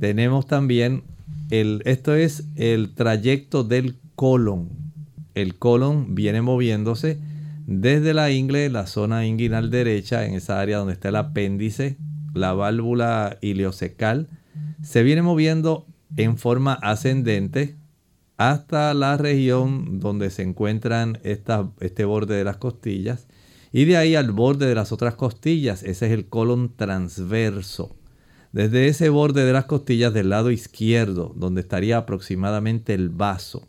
tenemos 0.00 0.46
también 0.46 1.02
el, 1.50 1.82
esto 1.84 2.14
es 2.14 2.48
el 2.54 2.94
trayecto 2.94 3.62
del 3.62 3.98
colon 4.14 4.85
el 5.36 5.56
colon 5.56 6.16
viene 6.16 6.42
moviéndose 6.42 7.20
desde 7.66 8.14
la 8.14 8.30
ingle, 8.30 8.68
la 8.70 8.86
zona 8.86 9.26
inguinal 9.26 9.70
derecha, 9.70 10.24
en 10.24 10.34
esa 10.34 10.60
área 10.60 10.78
donde 10.78 10.92
está 10.94 11.10
el 11.10 11.16
apéndice, 11.16 11.98
la 12.32 12.52
válvula 12.52 13.38
ileocecal, 13.40 14.28
se 14.82 15.02
viene 15.02 15.22
moviendo 15.22 15.86
en 16.16 16.38
forma 16.38 16.74
ascendente 16.74 17.76
hasta 18.36 18.94
la 18.94 19.16
región 19.16 19.98
donde 19.98 20.30
se 20.30 20.42
encuentran 20.42 21.18
este 21.24 22.04
borde 22.04 22.36
de 22.36 22.44
las 22.44 22.58
costillas 22.58 23.26
y 23.72 23.84
de 23.84 23.96
ahí 23.96 24.14
al 24.14 24.30
borde 24.30 24.66
de 24.66 24.74
las 24.74 24.92
otras 24.92 25.16
costillas. 25.16 25.82
Ese 25.82 26.06
es 26.06 26.12
el 26.12 26.28
colon 26.28 26.72
transverso. 26.76 27.96
Desde 28.52 28.86
ese 28.86 29.08
borde 29.08 29.44
de 29.44 29.52
las 29.52 29.64
costillas 29.64 30.14
del 30.14 30.30
lado 30.30 30.50
izquierdo, 30.50 31.34
donde 31.36 31.62
estaría 31.62 31.98
aproximadamente 31.98 32.94
el 32.94 33.10
vaso, 33.10 33.66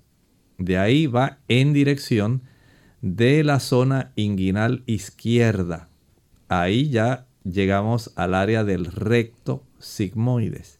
de 0.58 0.78
ahí 0.78 1.08
va 1.08 1.39
en 1.48 1.74
dirección 1.74 2.41
de 3.02 3.43
la 3.43 3.60
zona 3.60 4.12
inguinal 4.15 4.84
izquierda. 4.86 5.89
Ahí 6.50 6.89
ya 6.89 7.26
llegamos 7.43 8.12
al 8.15 8.34
área 8.34 8.63
del 8.63 8.86
recto 8.86 9.63
sigmoides. 9.80 10.80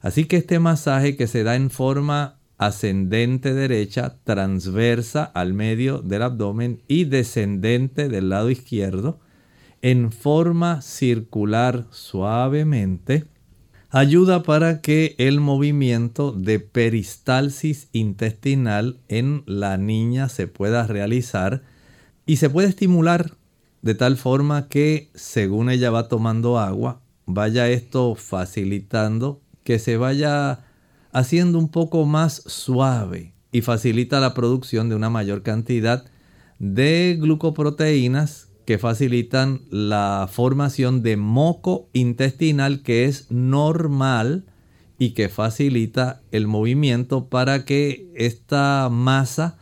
Así 0.00 0.24
que 0.24 0.36
este 0.36 0.58
masaje 0.58 1.16
que 1.16 1.26
se 1.26 1.44
da 1.44 1.56
en 1.56 1.70
forma 1.70 2.38
ascendente 2.60 3.54
derecha, 3.54 4.18
transversa 4.24 5.24
al 5.24 5.54
medio 5.54 6.02
del 6.02 6.22
abdomen 6.22 6.82
y 6.88 7.04
descendente 7.04 8.10
del 8.10 8.28
lado 8.28 8.50
izquierdo, 8.50 9.18
en 9.80 10.12
forma 10.12 10.82
circular 10.82 11.86
suavemente, 11.90 13.24
ayuda 13.90 14.44
para 14.44 14.80
que 14.80 15.16
el 15.18 15.40
movimiento 15.40 16.32
de 16.32 16.60
peristalsis 16.60 17.88
intestinal 17.92 19.00
en 19.08 19.42
la 19.46 19.76
niña 19.76 20.28
se 20.28 20.46
pueda 20.46 20.86
realizar 20.86 21.62
y 22.24 22.36
se 22.36 22.48
puede 22.48 22.68
estimular 22.68 23.36
de 23.82 23.94
tal 23.94 24.16
forma 24.16 24.68
que 24.68 25.10
según 25.14 25.70
ella 25.70 25.90
va 25.90 26.08
tomando 26.08 26.58
agua, 26.58 27.00
vaya 27.26 27.68
esto 27.68 28.14
facilitando 28.14 29.40
que 29.64 29.78
se 29.78 29.96
vaya 29.96 30.64
haciendo 31.12 31.58
un 31.58 31.68
poco 31.68 32.04
más 32.06 32.42
suave 32.46 33.34
y 33.50 33.62
facilita 33.62 34.20
la 34.20 34.34
producción 34.34 34.88
de 34.88 34.94
una 34.94 35.10
mayor 35.10 35.42
cantidad 35.42 36.04
de 36.60 37.16
glucoproteínas 37.18 38.49
que 38.70 38.78
facilitan 38.78 39.62
la 39.68 40.28
formación 40.30 41.02
de 41.02 41.16
moco 41.16 41.88
intestinal 41.92 42.84
que 42.84 43.06
es 43.06 43.28
normal 43.28 44.44
y 44.96 45.10
que 45.10 45.28
facilita 45.28 46.22
el 46.30 46.46
movimiento 46.46 47.28
para 47.28 47.64
que 47.64 48.12
esta 48.14 48.88
masa 48.88 49.58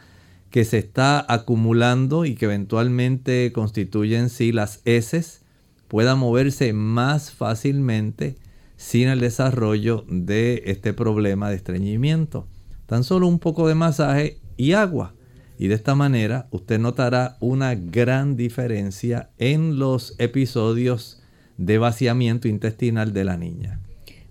que 0.51 0.67
se 0.67 0.77
está 0.77 1.25
acumulando 1.27 2.27
y 2.27 2.35
que 2.35 2.45
eventualmente 2.45 3.51
constituye 3.51 4.19
en 4.19 4.29
sí 4.29 4.53
las 4.53 4.83
heces 4.85 5.41
pueda 5.89 6.15
moverse 6.15 6.75
más 6.75 7.31
fácilmente 7.31 8.37
sin 8.77 9.09
el 9.09 9.21
desarrollo 9.21 10.05
de 10.07 10.65
este 10.67 10.93
problema 10.93 11.49
de 11.49 11.57
estreñimiento. 11.57 12.47
Tan 12.85 13.05
solo 13.05 13.27
un 13.27 13.39
poco 13.39 13.69
de 13.69 13.75
masaje 13.75 14.39
y 14.59 14.73
agua 14.73 15.15
y 15.59 15.69
de 15.69 15.75
esta 15.75 15.95
manera 15.95 16.47
usted 16.53 16.79
notará 16.79 17.37
una 17.41 17.75
gran 17.75 18.37
diferencia 18.37 19.31
en 19.39 19.79
los 19.79 20.19
episodios 20.21 21.23
de 21.57 21.79
vaciamiento 21.79 22.47
intestinal 22.47 23.13
de 23.13 23.25
la 23.25 23.37
niña. 23.37 23.81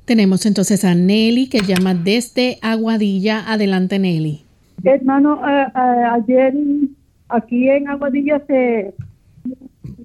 Tenemos 0.05 0.45
entonces 0.45 0.85
a 0.85 0.95
Nelly 0.95 1.49
que 1.49 1.59
llama 1.59 1.93
desde 1.93 2.59
Aguadilla. 2.61 3.51
Adelante 3.51 3.99
Nelly. 3.99 4.41
Hermano, 4.83 5.41
eh, 5.45 5.65
eh, 5.75 6.03
ayer 6.11 6.53
aquí 7.27 7.67
en 7.69 7.89
Aguadilla 7.89 8.41
se, 8.47 8.93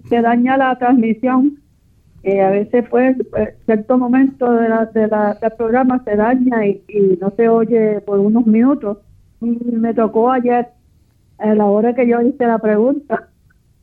se 0.09 0.21
daña 0.21 0.57
la 0.57 0.77
transmisión. 0.77 1.59
Eh, 2.25 2.41
a 2.41 2.51
veces 2.51 2.85
pues 2.91 3.17
cierto 3.65 3.97
momento 3.97 4.53
de 4.53 4.69
la, 4.69 4.87
de 4.87 5.07
la, 5.07 5.39
del 5.41 5.53
programa 5.53 6.03
se 6.05 6.17
daña 6.17 6.67
y, 6.67 6.83
y 6.89 7.19
no 7.21 7.33
se 7.37 7.49
oye 7.49 8.01
por 8.01 8.19
unos 8.19 8.45
minutos. 8.45 8.99
Y 9.41 9.47
me 9.47 9.95
tocó 9.95 10.33
ayer 10.33 10.67
a 11.43 11.55
la 11.55 11.67
hora 11.67 11.95
que 11.95 12.09
yo 12.09 12.21
hice 12.21 12.47
la 12.47 12.59
pregunta 12.59 13.29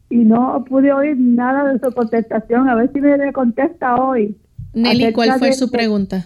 y 0.10 0.18
no 0.18 0.64
pude 0.68 0.92
oír 0.92 1.18
nada 1.18 1.72
de 1.72 1.80
su 1.80 1.92
contestación. 1.94 2.68
A 2.68 2.76
ver 2.76 2.92
si 2.94 3.02
me 3.02 3.32
contesta 3.34 3.96
hoy. 3.96 4.36
Nelly, 4.74 5.14
¿cuál 5.14 5.38
fue 5.40 5.54
su 5.54 5.70
pregunta? 5.70 6.26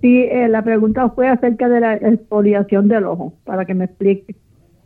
Sí, 0.00 0.24
eh, 0.30 0.48
la 0.48 0.62
pregunta 0.62 1.08
fue 1.10 1.28
acerca 1.28 1.68
de 1.68 1.80
la 1.80 1.94
exfoliación 1.94 2.88
del 2.88 3.04
ojo, 3.04 3.34
para 3.44 3.64
que 3.64 3.74
me 3.74 3.86
explique. 3.86 4.36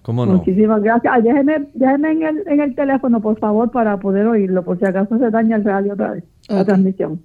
¿Cómo 0.02 0.26
no? 0.26 0.34
Muchísimas 0.34 0.82
gracias. 0.82 1.24
déjeme, 1.24 1.66
déjeme 1.74 2.12
en, 2.12 2.22
el, 2.22 2.42
en 2.46 2.60
el 2.60 2.74
teléfono, 2.74 3.20
por 3.20 3.38
favor, 3.38 3.70
para 3.70 3.98
poder 3.98 4.26
oírlo, 4.26 4.64
por 4.64 4.78
si 4.78 4.84
acaso 4.84 5.18
se 5.18 5.30
daña 5.30 5.56
el 5.56 5.64
radio 5.64 5.94
otra 5.94 6.12
vez, 6.12 6.24
la 6.48 6.64
transmisión. 6.64 7.22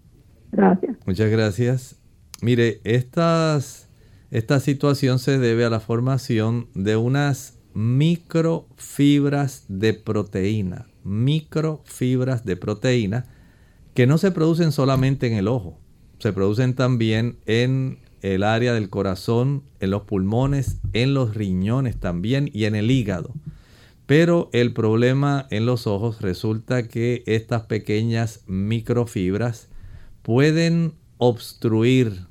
Gracias. 0.51 0.95
Muchas 1.05 1.29
gracias. 1.29 1.99
Mire, 2.41 2.79
estas, 2.85 3.89
esta 4.31 4.59
situación 4.59 5.19
se 5.19 5.37
debe 5.37 5.65
a 5.65 5.69
la 5.69 5.79
formación 5.79 6.67
de 6.73 6.95
unas 6.95 7.58
microfibras 7.73 9.65
de 9.67 9.93
proteína, 9.93 10.87
microfibras 11.03 12.45
de 12.45 12.55
proteína 12.55 13.25
que 13.93 14.07
no 14.07 14.17
se 14.17 14.31
producen 14.31 14.71
solamente 14.71 15.27
en 15.27 15.33
el 15.33 15.47
ojo, 15.47 15.79
se 16.19 16.33
producen 16.33 16.73
también 16.73 17.37
en 17.45 17.99
el 18.21 18.43
área 18.43 18.73
del 18.73 18.89
corazón, 18.89 19.63
en 19.79 19.91
los 19.91 20.01
pulmones, 20.03 20.79
en 20.93 21.13
los 21.13 21.35
riñones 21.35 21.99
también 21.99 22.49
y 22.53 22.65
en 22.65 22.75
el 22.75 22.91
hígado. 22.91 23.33
Pero 24.05 24.49
el 24.53 24.73
problema 24.73 25.47
en 25.51 25.65
los 25.65 25.87
ojos 25.87 26.21
resulta 26.21 26.87
que 26.87 27.23
estas 27.27 27.63
pequeñas 27.63 28.43
microfibras 28.47 29.69
pueden 30.23 30.95
obstruir, 31.17 32.25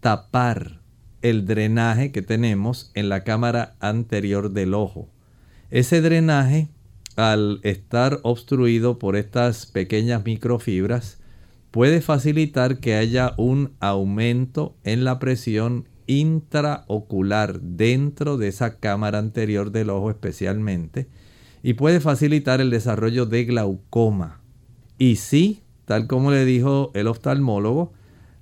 tapar 0.00 0.81
el 1.22 1.46
drenaje 1.46 2.12
que 2.12 2.22
tenemos 2.22 2.90
en 2.94 3.08
la 3.08 3.24
cámara 3.24 3.74
anterior 3.80 4.50
del 4.50 4.74
ojo. 4.74 5.08
Ese 5.70 6.00
drenaje, 6.00 6.68
al 7.16 7.60
estar 7.62 8.20
obstruido 8.22 8.98
por 8.98 9.16
estas 9.16 9.66
pequeñas 9.66 10.24
microfibras, 10.24 11.18
puede 11.70 12.02
facilitar 12.02 12.78
que 12.78 12.94
haya 12.94 13.34
un 13.38 13.72
aumento 13.80 14.76
en 14.84 15.04
la 15.04 15.18
presión 15.18 15.88
intraocular 16.06 17.60
dentro 17.60 18.36
de 18.36 18.48
esa 18.48 18.78
cámara 18.78 19.18
anterior 19.18 19.70
del 19.70 19.90
ojo 19.90 20.10
especialmente 20.10 21.08
y 21.62 21.74
puede 21.74 22.00
facilitar 22.00 22.60
el 22.60 22.70
desarrollo 22.70 23.24
de 23.24 23.44
glaucoma. 23.44 24.40
Y 24.98 25.16
sí, 25.16 25.62
tal 25.84 26.06
como 26.06 26.30
le 26.30 26.44
dijo 26.44 26.90
el 26.94 27.06
oftalmólogo, 27.06 27.92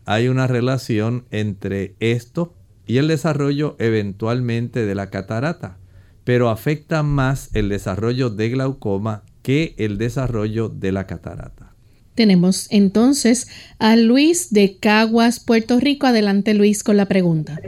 hay 0.06 0.28
una 0.28 0.46
relación 0.46 1.26
entre 1.30 1.94
esto 2.00 2.54
y 2.90 2.98
el 2.98 3.06
desarrollo 3.06 3.76
eventualmente 3.78 4.84
de 4.84 4.96
la 4.96 5.10
catarata, 5.10 5.76
pero 6.24 6.48
afecta 6.48 7.04
más 7.04 7.54
el 7.54 7.68
desarrollo 7.68 8.30
de 8.30 8.48
glaucoma 8.48 9.22
que 9.44 9.76
el 9.78 9.96
desarrollo 9.96 10.68
de 10.68 10.90
la 10.90 11.06
catarata. 11.06 11.70
Tenemos 12.16 12.66
entonces 12.72 13.46
a 13.78 13.94
Luis 13.94 14.52
de 14.52 14.76
Caguas, 14.80 15.38
Puerto 15.38 15.78
Rico. 15.78 16.08
Adelante 16.08 16.52
Luis 16.52 16.82
con 16.82 16.96
la 16.96 17.06
pregunta. 17.06 17.60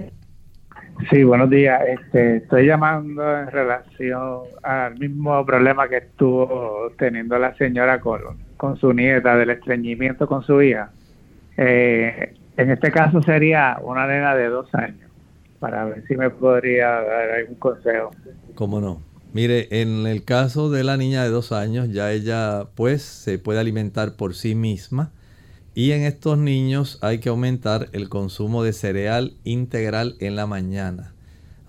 Sí, 1.09 1.23
buenos 1.23 1.51
días. 1.51 1.81
Este, 1.87 2.39
estoy 2.39 2.67
llamando 2.67 3.23
en 3.39 3.47
relación 3.47 4.41
al 4.65 4.99
mismo 4.99 5.47
problema 5.47 5.89
que 5.89 5.99
estuvo 5.99 6.91
teniendo 6.99 7.39
la 7.39 7.55
señora 7.57 8.01
con, 8.01 8.23
con 8.57 8.77
su 8.77 8.93
nieta 8.93 9.37
del 9.37 9.51
estreñimiento 9.51 10.27
con 10.27 10.43
su 10.43 10.61
hija. 10.61 10.91
Eh, 11.57 12.35
en 12.57 12.71
este 12.71 12.91
caso 12.91 13.23
sería 13.23 13.79
una 13.83 14.07
nena 14.07 14.35
de 14.35 14.49
dos 14.49 14.75
años, 14.75 15.02
para 15.63 15.85
ver 15.85 16.05
si 16.09 16.17
me 16.17 16.29
podría 16.29 16.89
dar 16.89 17.31
algún 17.31 17.55
consejo. 17.55 18.11
¿Cómo 18.57 18.81
no? 18.81 19.01
Mire, 19.33 19.69
en 19.81 20.09
el 20.09 20.25
caso 20.25 20.71
de 20.71 20.83
la 20.83 20.97
niña 20.97 21.23
de 21.23 21.31
dos 21.31 21.53
años, 21.53 21.89
ya 21.91 22.11
ella 22.11 22.67
pues 22.75 23.03
se 23.03 23.39
puede 23.39 23.61
alimentar 23.61 24.17
por 24.17 24.35
sí 24.35 24.57
misma. 24.57 25.13
Y 25.73 25.93
en 25.93 26.03
estos 26.03 26.37
niños 26.37 26.99
hay 27.01 27.21
que 27.21 27.29
aumentar 27.29 27.91
el 27.93 28.09
consumo 28.09 28.65
de 28.65 28.73
cereal 28.73 29.35
integral 29.45 30.17
en 30.19 30.35
la 30.35 30.49
mañana. 30.49 31.15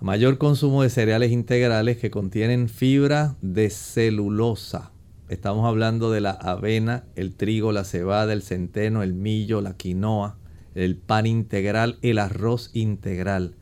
Mayor 0.00 0.38
consumo 0.38 0.82
de 0.82 0.90
cereales 0.90 1.30
integrales 1.30 1.96
que 1.96 2.10
contienen 2.10 2.68
fibra 2.68 3.36
de 3.42 3.70
celulosa. 3.70 4.90
Estamos 5.28 5.68
hablando 5.68 6.10
de 6.10 6.20
la 6.20 6.32
avena, 6.32 7.04
el 7.14 7.32
trigo, 7.32 7.70
la 7.70 7.84
cebada, 7.84 8.32
el 8.32 8.42
centeno, 8.42 9.04
el 9.04 9.14
millo, 9.14 9.60
la 9.60 9.76
quinoa, 9.76 10.36
el 10.74 10.96
pan 10.96 11.26
integral, 11.26 11.96
el 12.02 12.18
arroz 12.18 12.72
integral. 12.74 13.54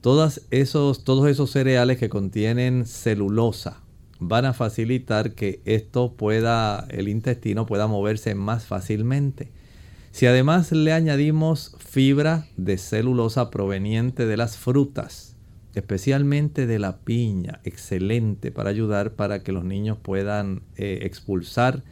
Todos 0.00 0.40
esos, 0.50 1.04
todos 1.04 1.28
esos 1.28 1.50
cereales 1.50 1.98
que 1.98 2.08
contienen 2.08 2.86
celulosa 2.86 3.82
van 4.18 4.46
a 4.46 4.54
facilitar 4.54 5.34
que 5.34 5.60
esto 5.66 6.14
pueda, 6.14 6.86
el 6.90 7.08
intestino 7.08 7.66
pueda 7.66 7.86
moverse 7.86 8.34
más 8.34 8.64
fácilmente. 8.64 9.50
Si 10.10 10.26
además 10.26 10.72
le 10.72 10.92
añadimos 10.92 11.76
fibra 11.78 12.46
de 12.56 12.78
celulosa 12.78 13.50
proveniente 13.50 14.26
de 14.26 14.38
las 14.38 14.56
frutas, 14.56 15.36
especialmente 15.74 16.66
de 16.66 16.78
la 16.78 16.98
piña, 16.98 17.60
excelente 17.64 18.50
para 18.50 18.70
ayudar 18.70 19.12
para 19.12 19.42
que 19.42 19.52
los 19.52 19.64
niños 19.64 19.98
puedan 20.00 20.62
eh, 20.76 21.00
expulsar 21.02 21.82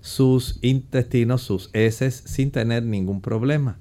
sus 0.00 0.58
intestinos, 0.60 1.42
sus 1.42 1.70
heces, 1.72 2.22
sin 2.26 2.50
tener 2.50 2.82
ningún 2.82 3.20
problema. 3.20 3.78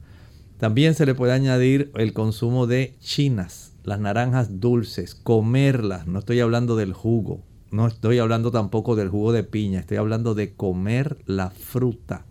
También 0.58 0.94
se 0.96 1.06
le 1.06 1.16
puede 1.16 1.34
añadir 1.34 1.92
el 1.96 2.14
consumo 2.14 2.68
de 2.68 2.96
chinas, 3.00 3.74
las 3.84 4.00
naranjas 4.00 4.60
dulces, 4.60 5.16
comerlas. 5.16 6.08
No 6.08 6.20
estoy 6.20 6.40
hablando 6.40 6.76
del 6.76 6.94
jugo, 6.94 7.44
no 7.72 7.88
estoy 7.88 8.20
hablando 8.20 8.52
tampoco 8.52 8.96
del 8.96 9.10
jugo 9.10 9.34
de 9.34 9.44
piña, 9.44 9.80
estoy 9.80 9.98
hablando 9.98 10.36
de 10.36 10.54
comer 10.54 11.18
la 11.26 11.50
fruta. 11.50 12.26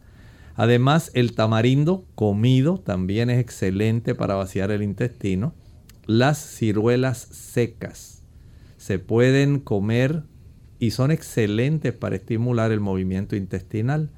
Además, 0.55 1.11
el 1.15 1.35
tamarindo 1.35 2.05
comido 2.15 2.79
también 2.79 3.31
es 3.31 3.41
excelente 3.41 4.15
para 4.15 4.35
vaciar 4.35 4.71
el 4.71 4.83
intestino. 4.83 5.55
Las 6.07 6.39
ciruelas 6.39 7.19
secas 7.19 8.23
se 8.77 8.99
pueden 8.99 9.61
comer 9.61 10.25
y 10.79 10.91
son 10.91 11.11
excelentes 11.11 11.93
para 11.93 12.17
estimular 12.17 12.73
el 12.73 12.81
movimiento 12.81 13.37
intestinal. 13.37 14.11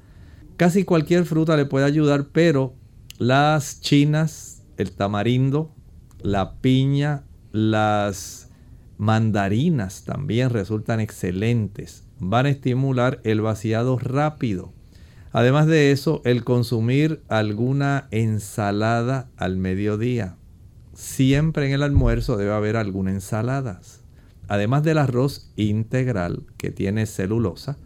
Casi 0.57 0.83
cualquier 0.83 1.25
fruta 1.25 1.55
le 1.57 1.65
puede 1.65 1.85
ayudar, 1.85 2.27
pero 2.31 2.73
las 3.17 3.79
chinas, 3.81 4.63
el 4.77 4.91
tamarindo, 4.91 5.73
la 6.21 6.55
piña, 6.55 7.23
las 7.51 8.49
mandarinas 8.97 10.03
también 10.03 10.49
resultan 10.49 10.99
excelentes. 10.99 12.03
Van 12.19 12.45
a 12.45 12.49
estimular 12.49 13.21
el 13.23 13.41
vaciado 13.41 13.97
rápido. 13.97 14.73
Además 15.31 15.67
de 15.67 15.91
eso, 15.91 16.21
el 16.23 16.43
consumir 16.43 17.21
alguna 17.27 18.07
ensalada 18.11 19.29
al 19.37 19.57
mediodía. 19.57 20.37
Siempre 20.93 21.67
en 21.67 21.73
el 21.73 21.83
almuerzo 21.83 22.37
debe 22.37 22.53
haber 22.53 22.77
alguna 22.77 23.11
ensalada. 23.11 23.81
Además 24.47 24.83
del 24.83 24.97
arroz 24.97 25.51
integral 25.57 26.43
que 26.57 26.71
tiene 26.71 27.05
celulosa, 27.05 27.77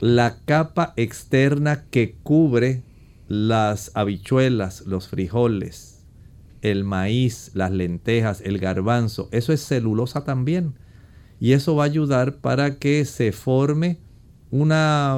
la 0.00 0.38
capa 0.44 0.94
externa 0.96 1.84
que 1.90 2.16
cubre 2.22 2.82
las 3.30 3.92
habichuelas, 3.94 4.86
los 4.86 5.06
frijoles, 5.06 6.02
el 6.62 6.82
maíz, 6.82 7.52
las 7.54 7.70
lentejas, 7.70 8.40
el 8.40 8.58
garbanzo, 8.58 9.28
eso 9.30 9.52
es 9.52 9.64
celulosa 9.64 10.24
también. 10.24 10.74
Y 11.38 11.52
eso 11.52 11.76
va 11.76 11.84
a 11.84 11.86
ayudar 11.86 12.38
para 12.38 12.80
que 12.80 13.04
se 13.04 13.30
forme 13.30 14.00
una 14.50 15.16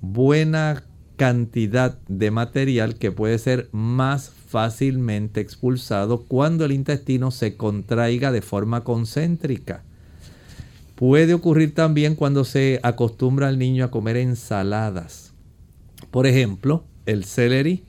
buena 0.00 0.84
cantidad 1.16 1.98
de 2.08 2.30
material 2.30 2.94
que 2.94 3.12
puede 3.12 3.38
ser 3.38 3.68
más 3.72 4.30
fácilmente 4.30 5.42
expulsado 5.42 6.24
cuando 6.24 6.64
el 6.64 6.72
intestino 6.72 7.30
se 7.30 7.58
contraiga 7.58 8.32
de 8.32 8.40
forma 8.40 8.84
concéntrica. 8.84 9.84
Puede 10.94 11.34
ocurrir 11.34 11.74
también 11.74 12.14
cuando 12.14 12.44
se 12.44 12.80
acostumbra 12.82 13.48
al 13.48 13.58
niño 13.58 13.84
a 13.84 13.90
comer 13.90 14.16
ensaladas. 14.16 15.34
Por 16.10 16.26
ejemplo, 16.26 16.84
el 17.10 17.24
celery, 17.24 17.82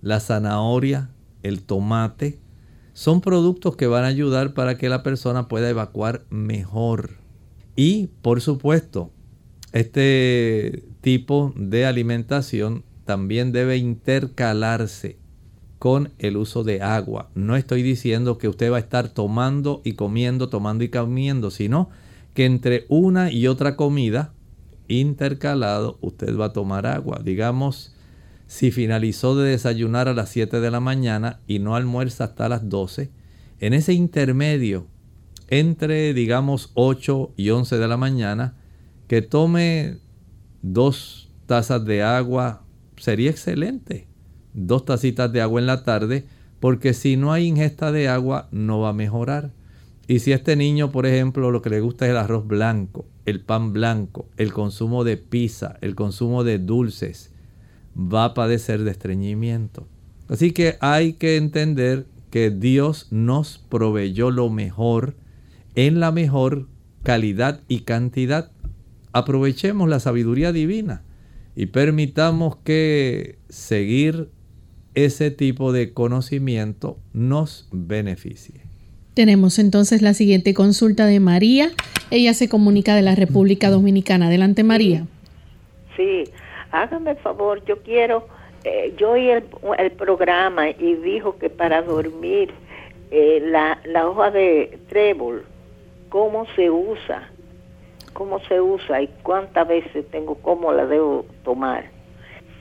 la 0.00 0.20
zanahoria, 0.20 1.10
el 1.42 1.62
tomate, 1.62 2.38
son 2.92 3.20
productos 3.20 3.76
que 3.76 3.88
van 3.88 4.04
a 4.04 4.08
ayudar 4.08 4.54
para 4.54 4.78
que 4.78 4.88
la 4.88 5.02
persona 5.02 5.48
pueda 5.48 5.68
evacuar 5.68 6.24
mejor. 6.30 7.18
Y, 7.74 8.08
por 8.22 8.40
supuesto, 8.40 9.10
este 9.72 10.84
tipo 11.00 11.52
de 11.56 11.86
alimentación 11.86 12.84
también 13.04 13.50
debe 13.50 13.76
intercalarse 13.76 15.18
con 15.80 16.12
el 16.18 16.36
uso 16.36 16.62
de 16.62 16.80
agua. 16.80 17.30
No 17.34 17.56
estoy 17.56 17.82
diciendo 17.82 18.38
que 18.38 18.48
usted 18.48 18.70
va 18.70 18.76
a 18.76 18.80
estar 18.80 19.08
tomando 19.08 19.82
y 19.84 19.94
comiendo, 19.94 20.48
tomando 20.48 20.84
y 20.84 20.88
comiendo, 20.88 21.50
sino 21.50 21.90
que 22.34 22.46
entre 22.46 22.86
una 22.88 23.32
y 23.32 23.48
otra 23.48 23.74
comida 23.74 24.32
intercalado 24.86 25.98
usted 26.00 26.38
va 26.38 26.46
a 26.46 26.52
tomar 26.52 26.86
agua. 26.86 27.20
Digamos, 27.24 27.93
si 28.46 28.70
finalizó 28.70 29.36
de 29.36 29.50
desayunar 29.50 30.08
a 30.08 30.14
las 30.14 30.28
7 30.30 30.60
de 30.60 30.70
la 30.70 30.80
mañana 30.80 31.40
y 31.46 31.58
no 31.58 31.76
almuerza 31.76 32.24
hasta 32.24 32.48
las 32.48 32.68
12, 32.68 33.10
en 33.60 33.72
ese 33.74 33.92
intermedio, 33.92 34.86
entre 35.48 36.14
digamos 36.14 36.70
8 36.74 37.32
y 37.36 37.50
11 37.50 37.78
de 37.78 37.88
la 37.88 37.96
mañana, 37.96 38.56
que 39.08 39.22
tome 39.22 39.98
dos 40.62 41.30
tazas 41.46 41.84
de 41.84 42.02
agua, 42.02 42.64
sería 42.96 43.30
excelente. 43.30 44.06
Dos 44.54 44.84
tacitas 44.84 45.32
de 45.32 45.40
agua 45.40 45.60
en 45.60 45.66
la 45.66 45.84
tarde, 45.84 46.26
porque 46.60 46.94
si 46.94 47.16
no 47.16 47.32
hay 47.32 47.46
ingesta 47.46 47.92
de 47.92 48.08
agua, 48.08 48.48
no 48.50 48.80
va 48.80 48.90
a 48.90 48.94
mejorar. 48.94 49.52
Y 50.06 50.20
si 50.20 50.32
este 50.32 50.56
niño, 50.56 50.90
por 50.92 51.06
ejemplo, 51.06 51.50
lo 51.50 51.62
que 51.62 51.70
le 51.70 51.80
gusta 51.80 52.04
es 52.06 52.12
el 52.12 52.16
arroz 52.16 52.46
blanco, 52.46 53.06
el 53.24 53.40
pan 53.40 53.72
blanco, 53.72 54.28
el 54.36 54.52
consumo 54.52 55.02
de 55.02 55.16
pizza, 55.16 55.76
el 55.80 55.94
consumo 55.94 56.44
de 56.44 56.58
dulces, 56.58 57.33
va 57.96 58.24
a 58.24 58.34
padecer 58.34 58.84
de 58.84 58.90
estreñimiento. 58.90 59.86
Así 60.28 60.52
que 60.52 60.76
hay 60.80 61.14
que 61.14 61.36
entender 61.36 62.06
que 62.30 62.50
Dios 62.50 63.08
nos 63.10 63.58
proveyó 63.68 64.30
lo 64.30 64.50
mejor 64.50 65.14
en 65.74 66.00
la 66.00 66.10
mejor 66.12 66.66
calidad 67.02 67.60
y 67.68 67.80
cantidad. 67.80 68.50
Aprovechemos 69.12 69.88
la 69.88 70.00
sabiduría 70.00 70.52
divina 70.52 71.02
y 71.54 71.66
permitamos 71.66 72.56
que 72.56 73.38
seguir 73.48 74.30
ese 74.94 75.30
tipo 75.30 75.72
de 75.72 75.92
conocimiento 75.92 76.98
nos 77.12 77.68
beneficie. 77.72 78.62
Tenemos 79.14 79.60
entonces 79.60 80.02
la 80.02 80.14
siguiente 80.14 80.54
consulta 80.54 81.06
de 81.06 81.20
María. 81.20 81.70
Ella 82.10 82.34
se 82.34 82.48
comunica 82.48 82.96
de 82.96 83.02
la 83.02 83.14
República 83.14 83.70
Dominicana. 83.70 84.26
Adelante, 84.26 84.64
María. 84.64 85.06
Sí, 85.96 86.24
hágame 86.82 87.12
el 87.12 87.16
favor, 87.18 87.64
yo 87.64 87.82
quiero, 87.82 88.26
eh, 88.64 88.94
yo 88.96 89.12
oí 89.12 89.30
el, 89.30 89.42
programa 89.92 90.70
y 90.70 90.94
dijo 90.96 91.38
que 91.38 91.50
para 91.50 91.82
dormir 91.82 92.52
eh, 93.10 93.40
la, 93.44 93.78
la 93.84 94.08
hoja 94.08 94.30
de 94.30 94.78
trébol, 94.88 95.44
cómo 96.08 96.46
se 96.56 96.70
usa, 96.70 97.30
cómo 98.12 98.40
se 98.40 98.60
usa 98.60 99.02
y 99.02 99.08
cuántas 99.22 99.68
veces 99.68 100.08
tengo, 100.10 100.36
cómo 100.36 100.72
la 100.72 100.86
debo 100.86 101.26
tomar. 101.44 101.84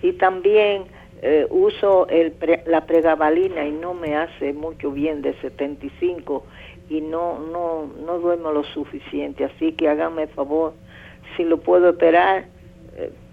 Y 0.02 0.14
también 0.14 0.84
eh, 1.22 1.48
uso 1.50 2.08
el 2.10 2.36
la 2.66 2.86
pregabalina 2.86 3.66
y 3.66 3.72
no 3.72 3.94
me 3.94 4.16
hace 4.16 4.52
mucho 4.52 4.92
bien 4.92 5.22
de 5.22 5.34
75 5.36 6.46
y 6.90 7.00
no, 7.00 7.40
no, 7.40 7.90
no 8.06 8.20
duermo 8.20 8.52
lo 8.52 8.64
suficiente. 8.66 9.46
Así 9.46 9.72
que 9.72 9.88
hágame 9.88 10.24
el 10.24 10.30
favor, 10.30 10.74
si 11.38 11.46
lo 11.46 11.58
puedo 11.62 11.96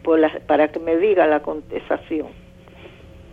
operar, 0.02 0.42
para 0.46 0.68
que 0.68 0.78
me 0.78 0.96
diga 0.96 1.26
la 1.26 1.40
contestación. 1.40 2.28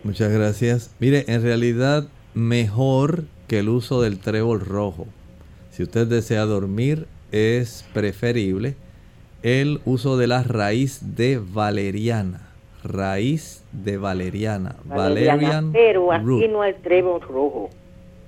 Muchas 0.04 0.32
gracias. 0.32 0.94
Mire, 1.00 1.24
en 1.28 1.42
realidad 1.42 2.08
mejor 2.34 3.24
que 3.46 3.60
el 3.60 3.68
uso 3.68 4.02
del 4.02 4.20
trébol 4.20 4.60
rojo. 4.60 5.06
Si 5.70 5.82
usted 5.82 6.06
desea 6.06 6.44
dormir, 6.44 7.06
es 7.32 7.88
preferible 7.92 8.76
el 9.42 9.80
uso 9.84 10.16
de 10.16 10.26
la 10.26 10.42
raíz 10.42 11.16
de 11.16 11.38
valeriana. 11.38 12.48
Raíz 12.84 13.64
de 13.72 13.96
valeriana. 13.96 14.76
valeriana 14.84 15.68
pero 15.72 16.12
aquí 16.12 16.48
no 16.48 16.62
hay 16.62 16.74
trébol 16.74 17.20
rojo. 17.20 17.70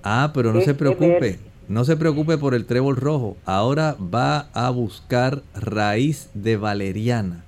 Ah, 0.03 0.33
pero 0.35 0.53
no 0.53 0.61
se 0.61 0.75
preocupe. 0.75 1.39
no 1.69 1.85
se 1.85 1.97
preocupe 1.97 2.37
por 2.37 2.55
el 2.55 2.67
trébol 2.67 2.97
rojo. 2.97 3.37
Ahora 3.45 3.97
va 4.01 4.49
a 4.53 4.71
buscar 4.71 5.43
raíz 5.55 6.31
de 6.35 6.57
valeriana. 6.57 7.45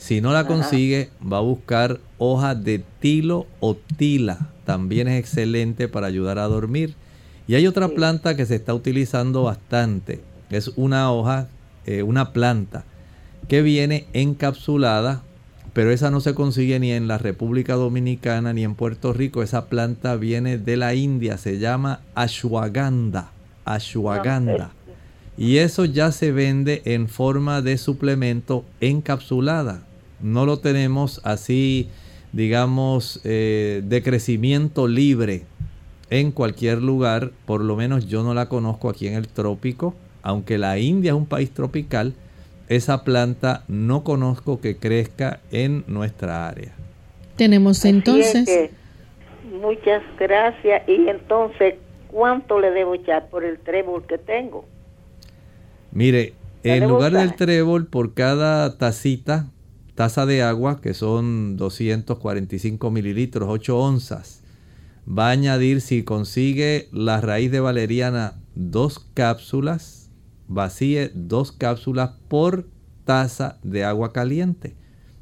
Si 0.00 0.22
no 0.22 0.32
la 0.32 0.46
consigue, 0.46 1.10
va 1.22 1.36
a 1.36 1.42
buscar 1.42 2.00
hoja 2.16 2.54
de 2.54 2.82
tilo 3.00 3.46
o 3.60 3.76
tila. 3.76 4.48
También 4.64 5.08
es 5.08 5.20
excelente 5.20 5.88
para 5.88 6.06
ayudar 6.06 6.38
a 6.38 6.48
dormir. 6.48 6.94
Y 7.46 7.54
hay 7.54 7.66
otra 7.66 7.88
planta 7.88 8.34
que 8.34 8.46
se 8.46 8.54
está 8.54 8.72
utilizando 8.72 9.42
bastante. 9.42 10.22
Es 10.48 10.68
una 10.76 11.12
hoja, 11.12 11.48
eh, 11.84 12.02
una 12.02 12.32
planta 12.32 12.86
que 13.46 13.60
viene 13.60 14.06
encapsulada, 14.14 15.22
pero 15.74 15.90
esa 15.90 16.10
no 16.10 16.20
se 16.20 16.34
consigue 16.34 16.80
ni 16.80 16.92
en 16.92 17.06
la 17.06 17.18
República 17.18 17.74
Dominicana 17.74 18.54
ni 18.54 18.64
en 18.64 18.76
Puerto 18.76 19.12
Rico. 19.12 19.42
Esa 19.42 19.66
planta 19.66 20.16
viene 20.16 20.56
de 20.56 20.78
la 20.78 20.94
India, 20.94 21.36
se 21.36 21.58
llama 21.58 22.00
ashwagandha. 22.14 23.32
Ashwagandha. 23.66 24.70
Y 25.36 25.58
eso 25.58 25.84
ya 25.84 26.10
se 26.10 26.32
vende 26.32 26.80
en 26.86 27.06
forma 27.06 27.60
de 27.60 27.76
suplemento 27.76 28.64
encapsulada. 28.80 29.82
No 30.22 30.46
lo 30.46 30.58
tenemos 30.58 31.20
así, 31.24 31.88
digamos, 32.32 33.20
eh, 33.24 33.82
de 33.84 34.02
crecimiento 34.02 34.88
libre 34.88 35.44
en 36.10 36.32
cualquier 36.32 36.82
lugar. 36.82 37.30
Por 37.46 37.62
lo 37.62 37.76
menos 37.76 38.06
yo 38.08 38.22
no 38.22 38.34
la 38.34 38.48
conozco 38.48 38.90
aquí 38.90 39.06
en 39.06 39.14
el 39.14 39.28
trópico. 39.28 39.94
Aunque 40.22 40.58
la 40.58 40.78
India 40.78 41.12
es 41.12 41.16
un 41.16 41.26
país 41.26 41.50
tropical, 41.50 42.14
esa 42.68 43.04
planta 43.04 43.64
no 43.68 44.04
conozco 44.04 44.60
que 44.60 44.76
crezca 44.76 45.40
en 45.50 45.84
nuestra 45.86 46.46
área. 46.48 46.72
Tenemos 47.36 47.84
entonces... 47.84 48.70
muchas 49.60 50.02
gracias. 50.18 50.86
Y 50.86 51.08
entonces, 51.08 51.74
¿cuánto 52.08 52.60
le 52.60 52.70
debo 52.70 52.94
echar 52.94 53.28
por 53.28 53.44
el 53.44 53.58
trébol 53.58 54.06
que 54.06 54.18
tengo? 54.18 54.66
Mire, 55.92 56.34
en 56.62 56.86
lugar 56.86 57.12
del 57.12 57.34
trébol, 57.34 57.86
por 57.86 58.14
cada 58.14 58.76
tacita, 58.76 59.46
taza 60.00 60.24
de 60.24 60.40
agua, 60.42 60.80
que 60.80 60.94
son 60.94 61.58
245 61.58 62.90
mililitros, 62.90 63.50
8 63.50 63.78
onzas, 63.78 64.40
va 65.06 65.26
a 65.26 65.32
añadir, 65.32 65.82
si 65.82 66.04
consigue 66.04 66.88
la 66.90 67.20
raíz 67.20 67.50
de 67.50 67.60
valeriana, 67.60 68.40
dos 68.54 69.06
cápsulas 69.12 70.08
vacíe 70.48 71.12
dos 71.14 71.52
cápsulas 71.52 72.12
por 72.28 72.66
taza 73.04 73.58
de 73.62 73.84
agua 73.84 74.14
caliente. 74.14 74.74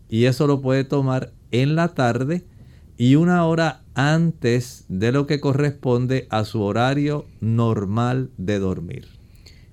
Y 0.09 0.27
eso 0.27 0.47
lo 0.47 0.61
puede 0.61 0.85
tomar 0.85 1.33
en 1.51 1.75
la 1.75 1.89
tarde 1.89 2.47
y 2.97 3.17
una 3.17 3.45
hora 3.47 3.83
antes 3.95 4.85
de 4.89 5.11
lo 5.11 5.27
que 5.27 5.41
corresponde 5.41 6.29
a 6.31 6.45
su 6.45 6.63
horario 6.63 7.27
normal 7.41 8.31
de 8.37 8.61
dormir. 8.61 9.18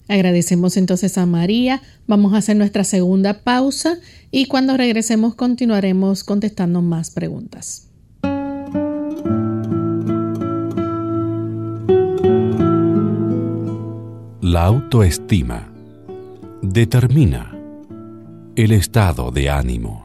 Agradecemos 0.07 0.77
entonces 0.77 1.17
a 1.17 1.25
María. 1.25 1.81
Vamos 2.07 2.33
a 2.33 2.37
hacer 2.37 2.55
nuestra 2.55 2.83
segunda 2.83 3.41
pausa 3.43 3.97
y 4.31 4.45
cuando 4.45 4.77
regresemos 4.77 5.35
continuaremos 5.35 6.23
contestando 6.23 6.81
más 6.81 7.11
preguntas. 7.11 7.89
La 14.41 14.65
autoestima 14.65 15.67
determina 16.61 17.57
el 18.55 18.71
estado 18.71 19.31
de 19.31 19.49
ánimo. 19.49 20.04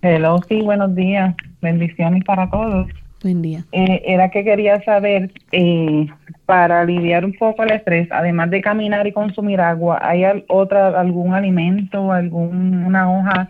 Hello, 0.00 0.40
sí, 0.48 0.60
buenos 0.62 0.96
días. 0.96 1.36
Bendiciones 1.60 2.24
para 2.24 2.50
todos. 2.50 2.88
Buen 3.22 3.40
día. 3.40 3.64
Eh, 3.70 4.02
era 4.04 4.30
que 4.30 4.42
quería 4.42 4.82
saber, 4.84 5.32
eh, 5.52 6.06
para 6.44 6.80
aliviar 6.80 7.24
un 7.24 7.34
poco 7.34 7.62
el 7.62 7.70
estrés, 7.70 8.08
además 8.10 8.50
de 8.50 8.60
caminar 8.60 9.06
y 9.06 9.12
consumir 9.12 9.60
agua, 9.60 10.00
¿hay 10.02 10.24
otra, 10.48 11.00
algún 11.00 11.32
alimento, 11.32 12.10
alguna 12.10 13.10
hoja 13.10 13.48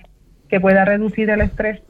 que 0.49 0.61
pueda 0.61 0.85
reducir 0.85 1.31
el 1.31 1.41
estrés? 1.41 1.81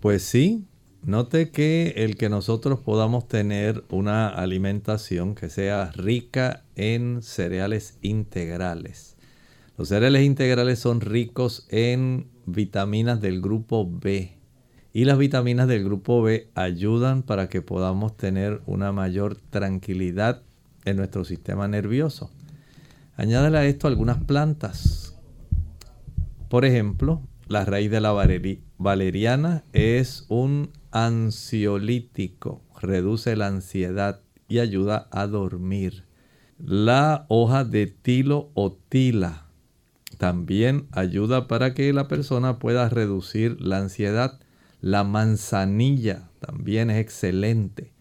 Pues 0.00 0.22
sí. 0.22 0.64
Note 1.02 1.50
que 1.50 1.94
el 1.96 2.16
que 2.16 2.28
nosotros 2.28 2.80
podamos 2.80 3.28
tener 3.28 3.84
una 3.90 4.28
alimentación 4.28 5.36
que 5.36 5.48
sea 5.48 5.92
rica 5.94 6.64
en 6.74 7.22
cereales 7.22 7.98
integrales. 8.02 9.16
Los 9.78 9.88
cereales 9.90 10.22
integrales 10.22 10.80
son 10.80 11.00
ricos 11.00 11.68
en 11.70 12.26
vitaminas 12.46 13.20
del 13.20 13.40
grupo 13.40 13.88
B 13.88 14.35
y 14.96 15.04
las 15.04 15.18
vitaminas 15.18 15.68
del 15.68 15.84
grupo 15.84 16.22
B 16.22 16.48
ayudan 16.54 17.22
para 17.22 17.50
que 17.50 17.60
podamos 17.60 18.16
tener 18.16 18.62
una 18.64 18.92
mayor 18.92 19.36
tranquilidad 19.50 20.40
en 20.86 20.96
nuestro 20.96 21.26
sistema 21.26 21.68
nervioso. 21.68 22.30
Añádale 23.14 23.58
a 23.58 23.66
esto 23.66 23.88
algunas 23.88 24.24
plantas. 24.24 25.14
Por 26.48 26.64
ejemplo, 26.64 27.20
la 27.46 27.66
raíz 27.66 27.90
de 27.90 28.00
la 28.00 28.12
valeriana 28.78 29.64
es 29.74 30.24
un 30.30 30.70
ansiolítico, 30.92 32.62
reduce 32.80 33.36
la 33.36 33.48
ansiedad 33.48 34.22
y 34.48 34.60
ayuda 34.60 35.08
a 35.10 35.26
dormir. 35.26 36.04
La 36.58 37.26
hoja 37.28 37.64
de 37.64 37.86
tilo 37.86 38.48
o 38.54 38.72
tila 38.88 39.44
también 40.16 40.86
ayuda 40.92 41.48
para 41.48 41.74
que 41.74 41.92
la 41.92 42.08
persona 42.08 42.58
pueda 42.58 42.88
reducir 42.88 43.60
la 43.60 43.76
ansiedad. 43.76 44.40
La 44.86 45.02
manzanilla 45.02 46.30
también 46.38 46.90
es 46.90 47.00
excelente. 47.00 47.92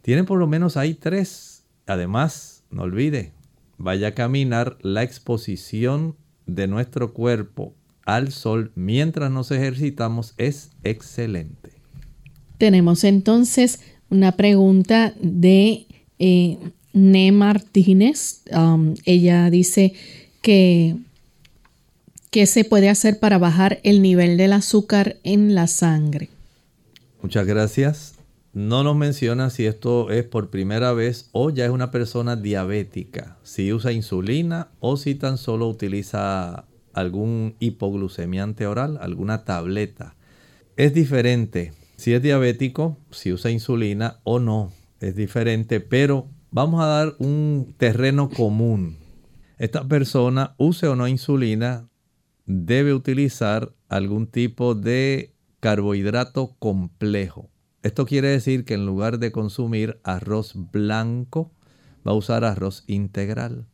Tiene 0.00 0.24
por 0.24 0.38
lo 0.38 0.46
menos 0.46 0.78
ahí 0.78 0.94
tres. 0.94 1.64
Además, 1.86 2.64
no 2.70 2.84
olvide, 2.84 3.34
vaya 3.76 4.08
a 4.08 4.14
caminar 4.14 4.78
la 4.80 5.02
exposición 5.02 6.16
de 6.46 6.66
nuestro 6.66 7.12
cuerpo 7.12 7.74
al 8.06 8.32
sol 8.32 8.72
mientras 8.74 9.30
nos 9.30 9.50
ejercitamos 9.50 10.32
es 10.38 10.70
excelente. 10.82 11.72
Tenemos 12.56 13.04
entonces 13.04 13.80
una 14.08 14.32
pregunta 14.32 15.12
de 15.20 15.88
eh, 16.18 16.56
Ne 16.94 17.32
Martínez. 17.32 18.44
Um, 18.50 18.94
ella 19.04 19.50
dice 19.50 19.92
que 20.40 20.96
¿qué 22.30 22.46
se 22.46 22.64
puede 22.64 22.88
hacer 22.88 23.18
para 23.18 23.38
bajar 23.38 23.80
el 23.82 24.02
nivel 24.02 24.36
del 24.36 24.52
azúcar 24.52 25.16
en 25.24 25.54
la 25.54 25.66
sangre? 25.66 26.30
Muchas 27.22 27.46
gracias. 27.46 28.14
No 28.52 28.82
nos 28.82 28.96
menciona 28.96 29.50
si 29.50 29.66
esto 29.66 30.10
es 30.10 30.24
por 30.24 30.50
primera 30.50 30.92
vez 30.92 31.28
o 31.32 31.50
ya 31.50 31.64
es 31.64 31.70
una 31.70 31.90
persona 31.90 32.34
diabética, 32.34 33.36
si 33.44 33.72
usa 33.72 33.92
insulina 33.92 34.68
o 34.80 34.96
si 34.96 35.14
tan 35.14 35.38
solo 35.38 35.68
utiliza 35.68 36.64
algún 36.92 37.54
hipoglucemiante 37.60 38.66
oral, 38.66 38.98
alguna 39.00 39.44
tableta. 39.44 40.16
Es 40.76 40.94
diferente 40.94 41.72
si 42.00 42.14
es 42.14 42.22
diabético, 42.22 42.96
si 43.10 43.30
usa 43.30 43.50
insulina 43.50 44.20
o 44.24 44.38
no. 44.38 44.72
Es 45.00 45.14
diferente, 45.14 45.80
pero 45.80 46.28
vamos 46.50 46.82
a 46.82 46.86
dar 46.86 47.14
un 47.18 47.74
terreno 47.76 48.30
común. 48.30 48.96
Esta 49.58 49.86
persona, 49.86 50.54
use 50.56 50.88
o 50.88 50.96
no 50.96 51.06
insulina, 51.08 51.89
debe 52.50 52.94
utilizar 52.94 53.72
algún 53.88 54.26
tipo 54.26 54.74
de 54.74 55.32
carbohidrato 55.60 56.56
complejo. 56.58 57.48
Esto 57.82 58.06
quiere 58.06 58.28
decir 58.28 58.64
que 58.64 58.74
en 58.74 58.86
lugar 58.86 59.18
de 59.18 59.30
consumir 59.30 60.00
arroz 60.02 60.54
blanco, 60.54 61.52
va 62.06 62.12
a 62.12 62.16
usar 62.16 62.44
arroz 62.44 62.84
integral. 62.86 63.66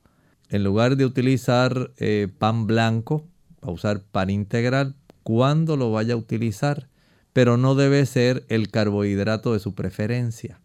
En 0.48 0.62
lugar 0.62 0.96
de 0.96 1.06
utilizar 1.06 1.92
eh, 1.96 2.28
pan 2.38 2.66
blanco, 2.66 3.26
va 3.64 3.68
a 3.68 3.72
usar 3.72 4.02
pan 4.02 4.30
integral 4.30 4.94
cuando 5.22 5.76
lo 5.76 5.90
vaya 5.90 6.14
a 6.14 6.18
utilizar, 6.18 6.88
pero 7.32 7.56
no 7.56 7.74
debe 7.74 8.04
ser 8.04 8.44
el 8.48 8.70
carbohidrato 8.70 9.54
de 9.54 9.58
su 9.58 9.74
preferencia. 9.74 10.60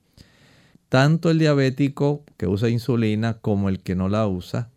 Tanto 0.89 1.32
el 1.32 1.39
diabético 1.39 2.26
que 2.38 2.47
usa 2.47 2.70
insulina 2.70 3.36
como 3.36 3.70
el 3.70 3.80
que 3.80 3.95
no 3.95 4.09
la 4.09 4.28
usa, 4.28 4.70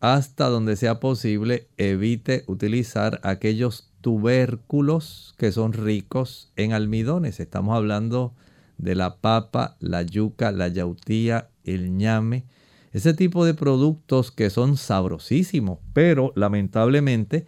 hasta 0.00 0.48
donde 0.48 0.76
sea 0.76 1.00
posible, 1.00 1.68
evite 1.76 2.44
utilizar 2.46 3.20
aquellos 3.22 3.90
tubérculos 4.00 5.34
que 5.36 5.52
son 5.52 5.72
ricos 5.72 6.52
en 6.56 6.72
almidones. 6.72 7.38
Estamos 7.38 7.76
hablando 7.76 8.34
de 8.78 8.94
la 8.94 9.16
papa, 9.16 9.76
la 9.78 10.02
yuca, 10.02 10.52
la 10.52 10.68
yautía, 10.68 11.50
el 11.64 11.96
ñame 11.96 12.46
ese 12.92 13.14
tipo 13.14 13.44
de 13.44 13.54
productos 13.54 14.32
que 14.32 14.50
son 14.50 14.76
sabrosísimos, 14.76 15.78
pero 15.92 16.32
lamentablemente 16.34 17.46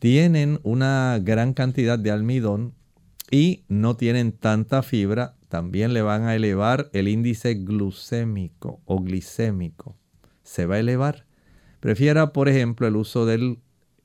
tienen 0.00 0.58
una 0.64 1.20
gran 1.22 1.54
cantidad 1.54 1.98
de 1.98 2.10
almidón 2.10 2.74
y 3.30 3.64
no 3.68 3.96
tienen 3.96 4.32
tanta 4.32 4.82
fibra, 4.82 5.36
también 5.48 5.92
le 5.92 6.02
van 6.02 6.24
a 6.24 6.34
elevar 6.34 6.90
el 6.92 7.06
índice 7.06 7.54
glucémico 7.54 8.80
o 8.84 8.98
glicémico. 9.00 9.96
Se 10.42 10.66
va 10.66 10.76
a 10.76 10.80
elevar. 10.80 11.26
Prefiera, 11.80 12.32
por 12.32 12.48
ejemplo, 12.48 12.86
el 12.86 12.96
uso 12.96 13.26
del 13.26 13.58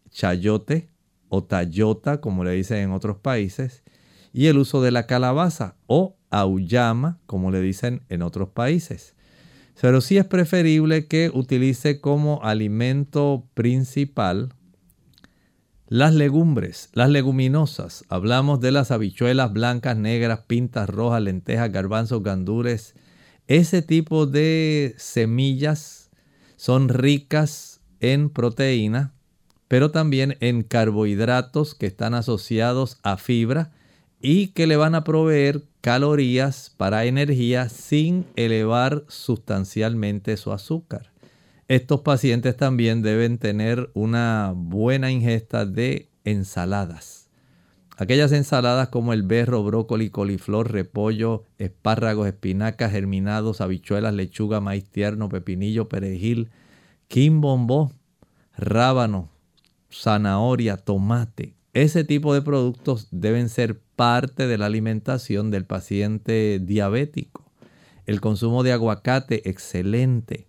chayote 0.09 0.89
o 1.29 1.43
tayota, 1.43 2.21
como 2.21 2.43
le 2.43 2.51
dicen 2.51 2.77
en 2.77 2.91
otros 2.91 3.17
países, 3.17 3.83
y 4.33 4.47
el 4.47 4.57
uso 4.57 4.81
de 4.81 4.91
la 4.91 5.05
calabaza 5.07 5.75
o 5.87 6.17
auyama, 6.29 7.19
como 7.25 7.51
le 7.51 7.61
dicen 7.61 8.03
en 8.09 8.21
otros 8.21 8.49
países. 8.49 9.15
Pero 9.79 10.01
sí 10.01 10.17
es 10.17 10.25
preferible 10.25 11.07
que 11.07 11.29
utilice 11.33 11.99
como 11.99 12.41
alimento 12.43 13.45
principal 13.53 14.53
las 15.87 16.13
legumbres, 16.13 16.89
las 16.93 17.09
leguminosas. 17.09 18.05
Hablamos 18.09 18.59
de 18.59 18.71
las 18.71 18.91
habichuelas 18.91 19.53
blancas, 19.53 19.97
negras, 19.97 20.39
pintas 20.47 20.89
rojas, 20.89 21.21
lentejas, 21.21 21.71
garbanzos, 21.71 22.23
gandures. 22.23 22.95
Ese 23.47 23.81
tipo 23.81 24.25
de 24.25 24.95
semillas 24.97 26.04
son 26.55 26.89
ricas 26.89 27.81
en 27.99 28.29
proteína, 28.29 29.13
pero 29.67 29.91
también 29.91 30.37
en 30.39 30.63
carbohidratos 30.63 31.75
que 31.75 31.85
están 31.85 32.13
asociados 32.13 32.97
a 33.03 33.17
fibra 33.17 33.71
y 34.21 34.47
que 34.47 34.67
le 34.67 34.77
van 34.77 34.95
a 34.95 35.03
proveer 35.03 35.63
calorías 35.81 36.73
para 36.77 37.05
energía 37.05 37.69
sin 37.69 38.25
elevar 38.35 39.03
sustancialmente 39.07 40.37
su 40.37 40.51
azúcar. 40.51 41.11
Estos 41.67 42.01
pacientes 42.01 42.55
también 42.57 43.01
deben 43.01 43.37
tener 43.37 43.89
una 43.93 44.53
buena 44.55 45.11
ingesta 45.11 45.65
de 45.65 46.09
ensaladas. 46.23 47.24
Aquellas 47.97 48.33
ensaladas 48.33 48.89
como 48.89 49.13
el 49.13 49.23
berro, 49.23 49.63
brócoli, 49.63 50.09
coliflor, 50.09 50.71
repollo, 50.71 51.43
espárragos, 51.57 52.27
espinacas, 52.27 52.91
germinados, 52.91 53.61
habichuelas, 53.61 54.13
lechuga, 54.13 54.59
maíz 54.59 54.89
tierno, 54.89 55.29
pepinillo, 55.29 55.87
perejil, 55.87 56.49
quimbombó, 57.07 57.93
rábano, 58.57 59.29
zanahoria, 59.89 60.75
tomate. 60.75 61.55
Ese 61.73 62.03
tipo 62.03 62.33
de 62.33 62.41
productos 62.41 63.07
deben 63.11 63.47
ser 63.47 63.79
parte 63.95 64.47
de 64.47 64.57
la 64.57 64.65
alimentación 64.65 65.49
del 65.49 65.65
paciente 65.65 66.59
diabético. 66.61 67.45
El 68.05 68.19
consumo 68.19 68.63
de 68.63 68.73
aguacate, 68.73 69.49
excelente. 69.49 70.47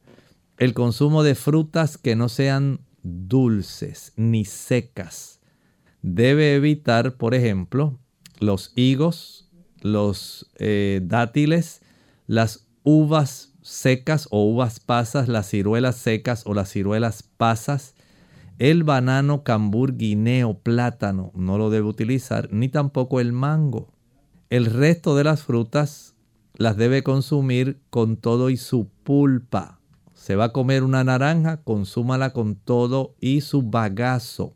El 0.59 0.74
consumo 0.74 1.22
de 1.22 1.34
frutas 1.36 1.97
que 1.97 2.16
no 2.16 2.28
sean 2.28 2.80
dulces 3.03 4.12
ni 4.16 4.44
secas. 4.44 5.36
Debe 6.09 6.55
evitar, 6.55 7.17
por 7.17 7.35
ejemplo, 7.35 7.99
los 8.39 8.73
higos, 8.77 9.51
los 9.81 10.49
eh, 10.55 11.01
dátiles, 11.03 11.83
las 12.29 12.69
uvas 12.85 13.55
secas 13.61 14.29
o 14.31 14.45
uvas 14.45 14.79
pasas, 14.79 15.27
las 15.27 15.51
ciruelas 15.51 15.97
secas 15.97 16.45
o 16.47 16.55
las 16.55 16.71
ciruelas 16.71 17.25
pasas, 17.25 17.97
el 18.61 18.85
banano, 18.85 19.43
cambur, 19.43 19.97
guineo, 19.97 20.61
plátano 20.61 21.33
no 21.35 21.59
lo 21.59 21.71
debe 21.71 21.89
utilizar, 21.89 22.53
ni 22.53 22.69
tampoco 22.69 23.19
el 23.19 23.33
mango. 23.33 23.93
El 24.49 24.67
resto 24.67 25.17
de 25.17 25.25
las 25.25 25.43
frutas 25.43 26.15
las 26.55 26.77
debe 26.77 27.03
consumir 27.03 27.81
con 27.91 28.17
todo 28.17 28.51
y 28.51 28.59
su 28.59 28.89
pulpa. 29.03 29.81
Se 30.15 30.37
va 30.37 30.45
a 30.45 30.53
comer 30.53 30.85
una 30.85 31.03
naranja, 31.03 31.65
consúmala 31.65 32.33
con 32.33 32.55
todo 32.55 33.17
y 33.21 33.41
su 33.41 33.63
bagazo. 33.63 34.56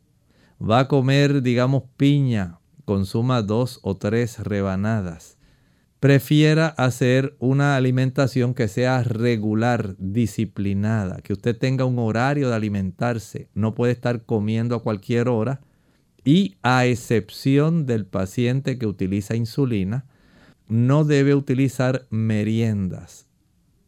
Va 0.62 0.80
a 0.80 0.88
comer, 0.88 1.42
digamos, 1.42 1.84
piña, 1.96 2.58
consuma 2.84 3.42
dos 3.42 3.80
o 3.82 3.96
tres 3.96 4.38
rebanadas 4.38 5.38
prefiera 6.00 6.68
hacer 6.68 7.36
una 7.38 7.76
alimentación 7.76 8.54
que 8.54 8.68
sea 8.68 9.02
regular, 9.04 9.94
disciplinada, 9.98 11.20
que 11.20 11.34
usted 11.34 11.56
tenga 11.56 11.84
un 11.84 11.98
horario 11.98 12.48
de 12.48 12.56
alimentarse, 12.56 13.48
no 13.54 13.74
puede 13.74 13.92
estar 13.92 14.24
comiendo 14.24 14.74
a 14.74 14.82
cualquier 14.82 15.28
hora 15.28 15.60
y 16.24 16.56
a 16.62 16.86
excepción 16.86 17.84
del 17.84 18.06
paciente 18.06 18.78
que 18.78 18.86
utiliza 18.86 19.36
insulina, 19.36 20.06
no 20.68 21.04
debe 21.04 21.34
utilizar 21.34 22.06
meriendas. 22.08 23.26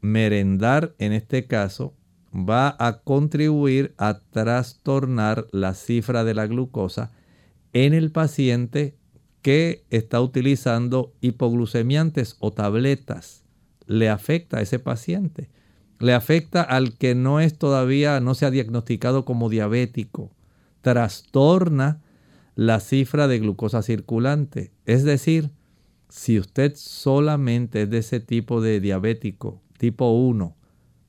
Merendar 0.02 0.94
en 0.98 1.12
este 1.12 1.46
caso 1.46 1.94
va 2.32 2.74
a 2.78 3.00
contribuir 3.00 3.94
a 3.98 4.20
trastornar 4.30 5.46
la 5.52 5.74
cifra 5.74 6.24
de 6.24 6.34
la 6.34 6.46
glucosa 6.46 7.12
en 7.72 7.94
el 7.94 8.10
paciente 8.10 8.96
que 9.42 9.84
está 9.90 10.20
utilizando 10.20 11.12
hipoglucemiantes 11.20 12.36
o 12.38 12.52
tabletas. 12.52 13.44
Le 13.86 14.08
afecta 14.08 14.58
a 14.58 14.60
ese 14.62 14.78
paciente. 14.78 15.50
Le 15.98 16.14
afecta 16.14 16.62
al 16.62 16.96
que 16.96 17.14
no 17.14 17.40
es 17.40 17.58
todavía, 17.58 18.20
no 18.20 18.34
se 18.34 18.46
ha 18.46 18.50
diagnosticado 18.50 19.24
como 19.24 19.48
diabético. 19.48 20.32
Trastorna 20.80 22.00
la 22.54 22.80
cifra 22.80 23.28
de 23.28 23.38
glucosa 23.40 23.82
circulante. 23.82 24.72
Es 24.86 25.04
decir, 25.04 25.50
si 26.08 26.38
usted 26.38 26.74
solamente 26.76 27.82
es 27.82 27.90
de 27.90 27.98
ese 27.98 28.20
tipo 28.20 28.60
de 28.60 28.80
diabético, 28.80 29.62
tipo 29.78 30.10
1, 30.12 30.56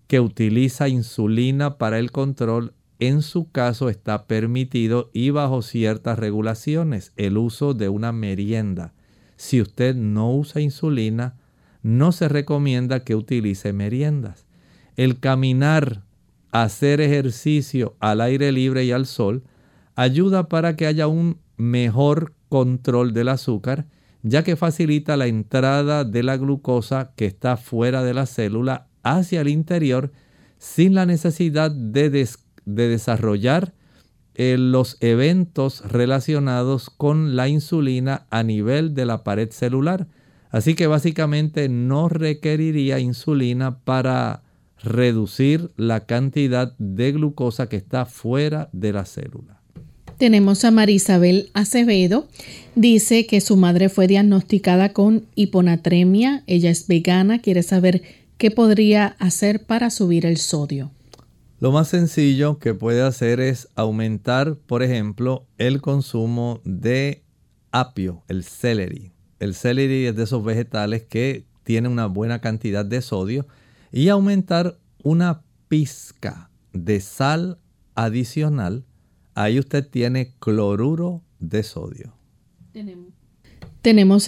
que 0.08 0.20
utiliza 0.20 0.90
insulina 0.90 1.78
para 1.78 2.00
el 2.00 2.12
control, 2.12 2.74
en 3.00 3.22
su 3.22 3.52
caso 3.52 3.90
está 3.90 4.28
permitido 4.28 5.10
y 5.14 5.30
bajo 5.30 5.62
ciertas 5.62 6.20
regulaciones 6.20 7.12
el 7.18 7.38
uso 7.38 7.74
de 7.74 7.90
una 7.90 8.12
merienda. 8.12 8.94
Si 9.36 9.62
usted 9.62 9.96
no 9.96 10.34
usa 10.34 10.62
insulina, 10.62 11.36
no 11.82 12.12
se 12.12 12.30
recomienda 12.30 13.04
que 13.04 13.16
utilice 13.16 13.74
meriendas. 13.74 14.46
El 14.96 15.20
caminar, 15.20 16.04
hacer 16.52 17.02
ejercicio 17.02 17.96
al 18.00 18.22
aire 18.22 18.52
libre 18.52 18.86
y 18.86 18.92
al 18.92 19.06
sol 19.06 19.44
ayuda 19.96 20.48
para 20.48 20.76
que 20.76 20.88
haya 20.88 21.08
un 21.08 21.40
mejor 21.58 22.34
control 22.50 23.14
del 23.14 23.30
azúcar, 23.30 23.88
ya 24.22 24.44
que 24.44 24.56
facilita 24.56 25.18
la 25.18 25.28
entrada 25.28 26.06
de 26.06 26.24
la 26.24 26.38
glucosa 26.38 27.12
que 27.16 27.26
está 27.26 27.58
fuera 27.58 28.04
de 28.04 28.14
la 28.14 28.26
célula 28.26 28.88
hacia 29.04 29.42
el 29.42 29.50
interior 29.50 30.12
sin 30.58 30.96
la 30.96 31.06
necesidad 31.06 31.72
de, 31.72 32.28
desarrollar 32.66 33.74
eh, 34.36 34.56
los 34.58 34.98
eventos 35.02 35.82
relacionados 35.92 36.90
con 36.90 37.36
la 37.36 37.50
insulina 37.50 38.26
a 38.30 38.44
nivel 38.44 38.96
de 38.96 39.06
la 39.06 39.24
pared 39.24 39.52
celular. 39.52 40.08
Así 40.50 40.76
que 40.76 40.88
básicamente 40.88 41.68
no 41.68 42.10
requeriría 42.10 43.00
insulina 43.00 43.80
para 43.80 44.44
reducir 44.82 45.72
la 45.78 46.06
cantidad 46.06 46.76
de 46.78 47.12
glucosa 47.12 47.68
que 47.68 47.78
está 47.78 48.06
fuera 48.06 48.70
de 48.72 48.94
la 48.94 49.06
célula. 49.06 49.62
Tenemos 50.18 50.64
a 50.64 50.72
Marisabel 50.72 51.50
Acevedo. 51.54 52.28
Dice 52.76 53.26
que 53.26 53.42
su 53.42 53.58
madre 53.58 53.90
fue 53.90 54.08
diagnosticada 54.08 54.94
con 54.94 55.26
hiponatremia. 55.36 56.44
Ella 56.48 56.70
es 56.70 56.88
vegana. 56.88 57.40
Quiere 57.40 57.64
saber 57.64 58.04
qué 58.44 58.52
podría 58.52 59.16
hacer 59.20 59.66
para 59.66 59.90
subir 59.90 60.26
el 60.26 60.36
sodio. 60.36 60.92
Lo 61.62 61.72
más 61.72 61.88
sencillo 61.88 62.60
que 62.60 62.74
puede 62.74 63.02
hacer 63.02 63.40
es 63.40 63.70
aumentar, 63.74 64.58
por 64.58 64.84
ejemplo, 64.84 65.48
el 65.58 65.80
consumo 65.80 66.60
de 66.66 67.24
apio, 67.72 68.22
el 68.28 68.44
celery. 68.44 69.14
El 69.40 69.56
celery 69.56 70.08
es 70.08 70.18
de 70.18 70.24
esos 70.24 70.44
vegetales 70.44 71.04
que 71.04 71.46
tiene 71.64 71.88
una 71.88 72.08
buena 72.08 72.42
cantidad 72.42 72.84
de 72.84 73.02
sodio 73.02 73.48
y 73.94 74.10
aumentar 74.10 74.78
una 75.04 75.44
pizca 75.70 76.50
de 76.74 77.00
sal 77.00 77.60
adicional 77.96 78.84
ahí 79.36 79.58
usted 79.58 79.88
tiene 79.90 80.36
cloruro 80.40 81.24
de 81.40 81.64
sodio. 81.64 82.14
Tenemos. 82.74 83.13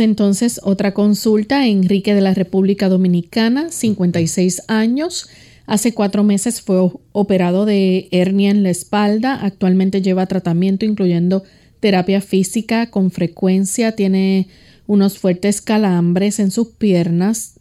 Entonces 0.01 0.59
otra 0.63 0.93
consulta. 0.93 1.65
Enrique 1.65 2.13
de 2.13 2.21
la 2.21 2.33
República 2.33 2.89
Dominicana, 2.89 3.71
56 3.71 4.63
años. 4.67 5.29
Hace 5.65 5.93
cuatro 5.93 6.23
meses 6.23 6.61
fue 6.61 6.91
operado 7.13 7.65
de 7.65 8.09
hernia 8.11 8.51
en 8.51 8.63
la 8.63 8.69
espalda. 8.69 9.33
Actualmente 9.41 10.01
lleva 10.01 10.25
tratamiento 10.25 10.85
incluyendo 10.85 11.43
terapia 11.79 12.19
física 12.19 12.91
con 12.91 13.11
frecuencia. 13.11 13.93
Tiene 13.93 14.49
unos 14.87 15.17
fuertes 15.17 15.61
calambres 15.61 16.39
en 16.39 16.51
sus 16.51 16.67
piernas 16.67 17.55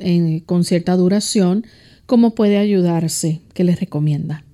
con 0.46 0.64
cierta 0.64 0.96
duración. 0.96 1.64
¿Cómo 2.06 2.34
puede 2.34 2.58
ayudarse? 2.58 3.40
¿Qué 3.54 3.62
les 3.62 3.78
recomienda? 3.78 4.44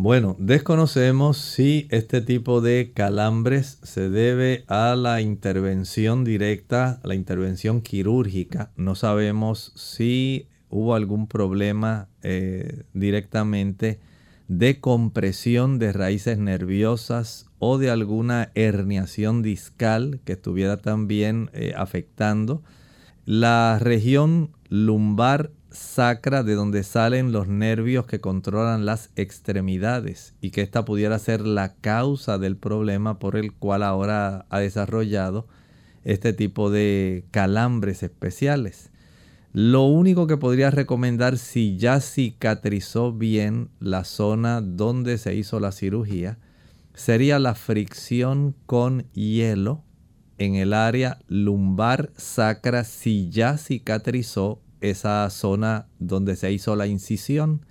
Bueno, 0.00 0.36
desconocemos 0.38 1.38
si 1.38 1.88
este 1.90 2.20
tipo 2.20 2.60
de 2.60 2.92
calambres 2.94 3.80
se 3.82 4.08
debe 4.08 4.62
a 4.68 4.94
la 4.94 5.20
intervención 5.20 6.22
directa, 6.22 7.00
la 7.02 7.16
intervención 7.16 7.80
quirúrgica. 7.80 8.70
No 8.76 8.94
sabemos 8.94 9.72
si 9.74 10.46
hubo 10.70 10.94
algún 10.94 11.26
problema 11.26 12.06
eh, 12.22 12.84
directamente 12.94 13.98
de 14.46 14.78
compresión 14.78 15.80
de 15.80 15.92
raíces 15.92 16.38
nerviosas 16.38 17.46
o 17.58 17.76
de 17.76 17.90
alguna 17.90 18.52
herniación 18.54 19.42
discal 19.42 20.20
que 20.24 20.34
estuviera 20.34 20.76
también 20.76 21.50
eh, 21.54 21.72
afectando. 21.76 22.62
La 23.24 23.80
región 23.80 24.52
lumbar 24.68 25.50
sacra 25.78 26.42
de 26.42 26.54
donde 26.54 26.82
salen 26.82 27.32
los 27.32 27.48
nervios 27.48 28.06
que 28.06 28.20
controlan 28.20 28.84
las 28.84 29.10
extremidades 29.16 30.34
y 30.40 30.50
que 30.50 30.62
esta 30.62 30.84
pudiera 30.84 31.18
ser 31.18 31.40
la 31.40 31.74
causa 31.76 32.38
del 32.38 32.56
problema 32.56 33.18
por 33.18 33.36
el 33.36 33.52
cual 33.52 33.82
ahora 33.82 34.46
ha 34.50 34.58
desarrollado 34.58 35.46
este 36.04 36.32
tipo 36.32 36.70
de 36.70 37.24
calambres 37.30 38.02
especiales. 38.02 38.90
Lo 39.52 39.84
único 39.84 40.26
que 40.26 40.36
podría 40.36 40.70
recomendar 40.70 41.38
si 41.38 41.78
ya 41.78 42.00
cicatrizó 42.00 43.12
bien 43.12 43.70
la 43.80 44.04
zona 44.04 44.60
donde 44.60 45.16
se 45.16 45.34
hizo 45.34 45.60
la 45.60 45.72
cirugía 45.72 46.38
sería 46.94 47.38
la 47.38 47.54
fricción 47.54 48.54
con 48.66 49.10
hielo 49.12 49.84
en 50.38 50.54
el 50.54 50.72
área 50.72 51.18
lumbar 51.28 52.10
sacra 52.16 52.84
si 52.84 53.30
ya 53.30 53.56
cicatrizó 53.56 54.60
esa 54.80 55.28
zona 55.30 55.86
donde 55.98 56.36
se 56.36 56.52
hizo 56.52 56.76
la 56.76 56.86
incisión. 56.86 57.64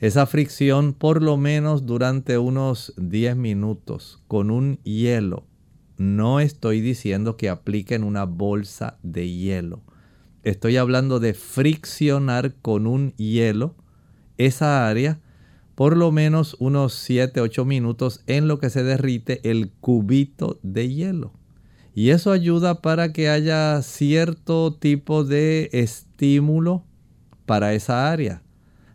Esa 0.00 0.26
fricción 0.26 0.94
por 0.94 1.22
lo 1.22 1.36
menos 1.36 1.86
durante 1.86 2.38
unos 2.38 2.92
10 2.96 3.36
minutos 3.36 4.22
con 4.26 4.50
un 4.50 4.78
hielo. 4.82 5.46
No 5.96 6.40
estoy 6.40 6.80
diciendo 6.80 7.36
que 7.36 7.48
apliquen 7.48 8.02
una 8.02 8.24
bolsa 8.24 8.98
de 9.02 9.30
hielo. 9.30 9.82
Estoy 10.42 10.76
hablando 10.76 11.20
de 11.20 11.34
friccionar 11.34 12.54
con 12.62 12.86
un 12.86 13.12
hielo 13.16 13.76
esa 14.38 14.88
área 14.88 15.20
por 15.74 15.96
lo 15.96 16.12
menos 16.12 16.56
unos 16.58 17.08
7-8 17.08 17.64
minutos 17.64 18.22
en 18.26 18.48
lo 18.48 18.58
que 18.58 18.70
se 18.70 18.82
derrite 18.82 19.40
el 19.50 19.70
cubito 19.70 20.58
de 20.62 20.92
hielo. 20.92 21.32
Y 21.94 22.10
eso 22.10 22.30
ayuda 22.30 22.80
para 22.80 23.12
que 23.12 23.28
haya 23.28 23.80
cierto 23.82 24.74
tipo 24.74 25.24
de 25.24 25.70
estímulo 26.22 26.84
para 27.46 27.74
esa 27.74 28.12
área. 28.12 28.42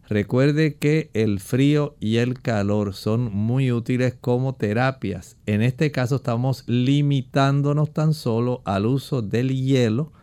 Recuerde 0.08 0.76
que 0.76 1.10
el 1.14 1.42
frío 1.42 1.98
y 2.00 2.18
el 2.18 2.42
calor 2.42 2.94
son 2.94 3.36
muy 3.36 3.74
útiles 3.74 4.16
como 4.20 4.56
terapias. 4.56 5.36
En 5.46 5.62
este 5.62 5.92
caso 5.92 6.16
estamos 6.16 6.64
limitándonos 6.68 7.92
tan 7.92 8.14
solo 8.14 8.62
al 8.64 8.86
uso 8.86 9.22
del 9.22 9.50
hielo 9.50 10.14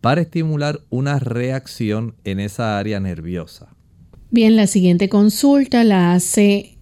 para 0.00 0.22
estimular 0.22 0.80
una 0.88 1.18
reacción 1.18 2.14
en 2.24 2.40
esa 2.40 2.78
área 2.78 3.00
nerviosa. 3.00 3.68
Bien, 4.30 4.56
la 4.56 4.66
siguiente 4.66 5.10
consulta 5.10 5.84
la 5.84 6.14
hace 6.14 6.75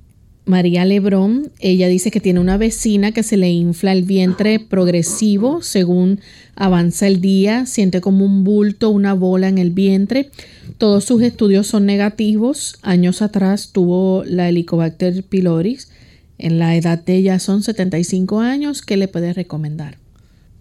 María 0.47 0.85
Lebrón, 0.85 1.51
ella 1.59 1.89
dice 1.89 2.11
que 2.11 2.21
tiene 2.21 2.39
una 2.39 2.59
vecina 2.59 3.13
que 3.13 3.23
se 3.23 3.39
le 3.39 3.51
infla 3.51 3.93
el 3.93 4.03
vientre 4.03 4.61
progresivo 4.61 5.63
según 5.63 6.21
avanza 6.55 7.07
el 7.07 7.23
día, 7.23 7.65
siente 7.65 8.03
como 8.03 8.27
un 8.27 8.45
bulto, 8.45 8.91
una 8.91 9.15
bola 9.15 9.49
en 9.49 9.57
el 9.57 9.71
vientre. 9.71 10.31
Todos 10.77 11.05
sus 11.05 11.23
estudios 11.23 11.67
son 11.67 11.87
negativos. 11.87 12.79
Años 12.83 13.23
atrás 13.23 13.71
tuvo 13.73 14.23
la 14.25 14.51
Helicobacter 14.51 15.25
pylori. 15.25 15.79
En 16.37 16.59
la 16.59 16.77
edad 16.77 17.03
de 17.03 17.17
ella 17.17 17.39
son 17.39 17.63
75 17.63 18.41
años. 18.41 18.83
¿Qué 18.83 18.99
le 18.99 19.09
puede 19.09 19.33
recomendar? 19.33 19.97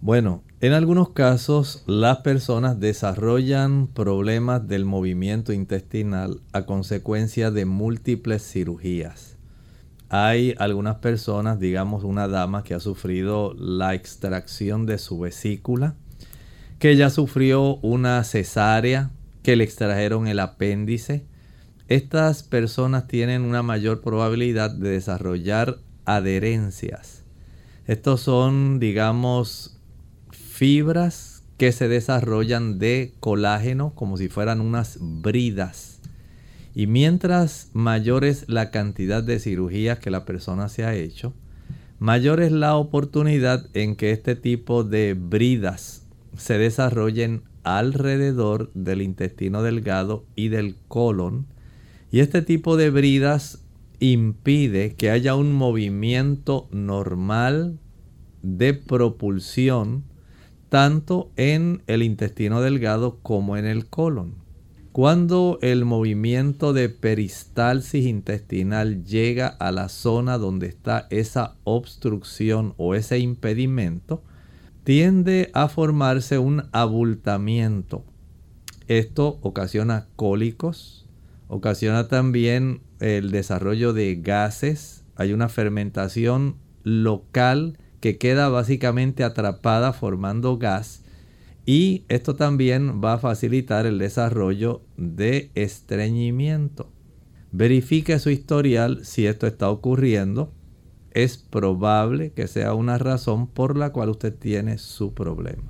Bueno, 0.00 0.42
en 0.62 0.72
algunos 0.72 1.10
casos 1.10 1.82
las 1.86 2.18
personas 2.18 2.80
desarrollan 2.80 3.88
problemas 3.88 4.66
del 4.66 4.86
movimiento 4.86 5.52
intestinal 5.52 6.40
a 6.52 6.64
consecuencia 6.64 7.50
de 7.50 7.66
múltiples 7.66 8.42
cirugías 8.42 9.33
hay 10.08 10.54
algunas 10.58 10.96
personas, 10.96 11.58
digamos 11.58 12.04
una 12.04 12.28
dama 12.28 12.62
que 12.62 12.74
ha 12.74 12.80
sufrido 12.80 13.54
la 13.54 13.94
extracción 13.94 14.86
de 14.86 14.98
su 14.98 15.18
vesícula, 15.18 15.94
que 16.78 16.96
ya 16.96 17.10
sufrió 17.10 17.76
una 17.76 18.22
cesárea, 18.24 19.10
que 19.42 19.56
le 19.56 19.64
extrajeron 19.64 20.26
el 20.26 20.40
apéndice. 20.40 21.26
Estas 21.88 22.42
personas 22.42 23.06
tienen 23.06 23.42
una 23.42 23.62
mayor 23.62 24.00
probabilidad 24.00 24.70
de 24.70 24.90
desarrollar 24.90 25.78
adherencias. 26.04 27.24
Estos 27.86 28.20
son, 28.20 28.80
digamos, 28.80 29.78
fibras 30.30 31.42
que 31.58 31.72
se 31.72 31.88
desarrollan 31.88 32.78
de 32.78 33.14
colágeno 33.20 33.94
como 33.94 34.16
si 34.16 34.28
fueran 34.28 34.60
unas 34.60 34.98
bridas 35.00 35.93
y 36.74 36.86
mientras 36.86 37.70
mayor 37.72 38.24
es 38.24 38.48
la 38.48 38.70
cantidad 38.70 39.22
de 39.22 39.38
cirugías 39.38 39.98
que 40.00 40.10
la 40.10 40.24
persona 40.24 40.68
se 40.68 40.84
ha 40.84 40.94
hecho, 40.94 41.32
mayor 41.98 42.40
es 42.40 42.50
la 42.50 42.76
oportunidad 42.76 43.68
en 43.74 43.94
que 43.94 44.10
este 44.10 44.34
tipo 44.34 44.82
de 44.82 45.14
bridas 45.14 46.04
se 46.36 46.58
desarrollen 46.58 47.42
alrededor 47.62 48.70
del 48.74 49.02
intestino 49.02 49.62
delgado 49.62 50.24
y 50.34 50.48
del 50.48 50.76
colon. 50.88 51.46
Y 52.10 52.20
este 52.20 52.42
tipo 52.42 52.76
de 52.76 52.90
bridas 52.90 53.62
impide 54.00 54.94
que 54.94 55.10
haya 55.10 55.34
un 55.34 55.52
movimiento 55.52 56.68
normal 56.72 57.78
de 58.42 58.74
propulsión 58.74 60.04
tanto 60.68 61.30
en 61.36 61.82
el 61.86 62.02
intestino 62.02 62.60
delgado 62.60 63.18
como 63.22 63.56
en 63.56 63.64
el 63.64 63.86
colon. 63.86 64.43
Cuando 64.94 65.58
el 65.60 65.84
movimiento 65.84 66.72
de 66.72 66.88
peristalsis 66.88 68.06
intestinal 68.06 69.04
llega 69.04 69.48
a 69.48 69.72
la 69.72 69.88
zona 69.88 70.38
donde 70.38 70.68
está 70.68 71.08
esa 71.10 71.56
obstrucción 71.64 72.74
o 72.76 72.94
ese 72.94 73.18
impedimento, 73.18 74.22
tiende 74.84 75.50
a 75.52 75.66
formarse 75.66 76.38
un 76.38 76.68
abultamiento. 76.70 78.04
Esto 78.86 79.40
ocasiona 79.42 80.06
cólicos, 80.14 81.08
ocasiona 81.48 82.06
también 82.06 82.80
el 83.00 83.32
desarrollo 83.32 83.94
de 83.94 84.14
gases, 84.14 85.02
hay 85.16 85.32
una 85.32 85.48
fermentación 85.48 86.54
local 86.84 87.80
que 87.98 88.16
queda 88.16 88.48
básicamente 88.48 89.24
atrapada 89.24 89.92
formando 89.92 90.56
gas 90.56 91.03
y 91.66 92.04
esto 92.08 92.34
también 92.34 93.00
va 93.02 93.14
a 93.14 93.18
facilitar 93.18 93.86
el 93.86 93.98
desarrollo 93.98 94.82
de 94.96 95.50
estreñimiento. 95.54 96.90
Verifique 97.52 98.18
su 98.18 98.30
historial 98.30 99.04
si 99.04 99.26
esto 99.26 99.46
está 99.46 99.70
ocurriendo. 99.70 100.52
Es 101.12 101.36
probable 101.36 102.32
que 102.32 102.48
sea 102.48 102.74
una 102.74 102.98
razón 102.98 103.46
por 103.46 103.78
la 103.78 103.90
cual 103.90 104.10
usted 104.10 104.34
tiene 104.34 104.78
su 104.78 105.14
problema. 105.14 105.62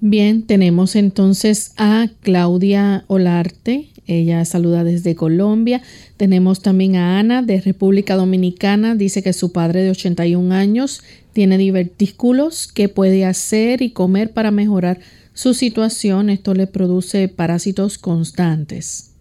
Bien, 0.00 0.46
tenemos 0.46 0.96
entonces 0.96 1.72
a 1.76 2.08
Claudia 2.22 3.04
Olarte. 3.06 3.90
Ella 4.06 4.44
saluda 4.44 4.82
desde 4.82 5.14
Colombia. 5.14 5.82
Tenemos 6.16 6.62
también 6.62 6.96
a 6.96 7.18
Ana 7.18 7.42
de 7.42 7.60
República 7.60 8.16
Dominicana. 8.16 8.94
Dice 8.94 9.22
que 9.22 9.32
su 9.32 9.52
padre 9.52 9.82
de 9.82 9.90
81 9.90 10.54
años 10.54 11.02
tiene 11.32 11.58
divertículos. 11.58 12.66
¿Qué 12.66 12.88
puede 12.88 13.24
hacer 13.24 13.82
y 13.82 13.90
comer 13.90 14.32
para 14.32 14.50
mejorar 14.50 15.00
su 15.32 15.54
situación, 15.54 16.28
esto 16.28 16.54
le 16.54 16.66
produce 16.66 17.28
parásitos 17.28 17.98
constantes. 17.98 19.14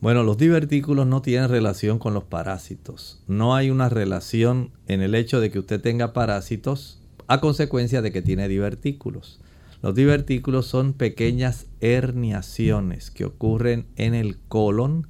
Bueno, 0.00 0.22
los 0.22 0.38
divertículos 0.38 1.06
no 1.06 1.22
tienen 1.22 1.48
relación 1.48 1.98
con 1.98 2.14
los 2.14 2.24
parásitos. 2.24 3.22
No 3.26 3.56
hay 3.56 3.70
una 3.70 3.88
relación 3.88 4.70
en 4.86 5.00
el 5.00 5.14
hecho 5.14 5.40
de 5.40 5.50
que 5.50 5.58
usted 5.58 5.80
tenga 5.80 6.12
parásitos 6.12 7.00
a 7.26 7.40
consecuencia 7.40 8.02
de 8.02 8.12
que 8.12 8.22
tiene 8.22 8.46
divertículos. 8.46 9.40
Los 9.82 9.94
divertículos 9.94 10.66
son 10.66 10.92
pequeñas 10.92 11.66
herniaciones 11.80 13.10
que 13.10 13.24
ocurren 13.24 13.86
en 13.96 14.14
el 14.14 14.38
colon 14.48 15.08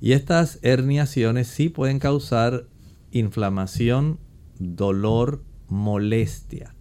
y 0.00 0.12
estas 0.12 0.58
herniaciones 0.62 1.46
sí 1.46 1.68
pueden 1.68 1.98
causar 1.98 2.66
inflamación, 3.12 4.18
dolor, 4.58 5.42
molestia 5.68 6.74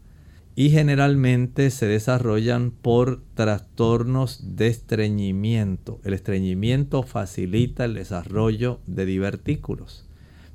y 0.59 0.71
generalmente 0.71 1.69
se 1.69 1.85
desarrollan 1.85 2.71
por 2.71 3.21
trastornos 3.35 4.55
de 4.55 4.65
estreñimiento. 4.65 5.99
El 6.03 6.15
estreñimiento 6.15 7.03
facilita 7.03 7.85
el 7.85 7.93
desarrollo 7.93 8.79
de 8.87 9.05
divertículos, 9.05 10.07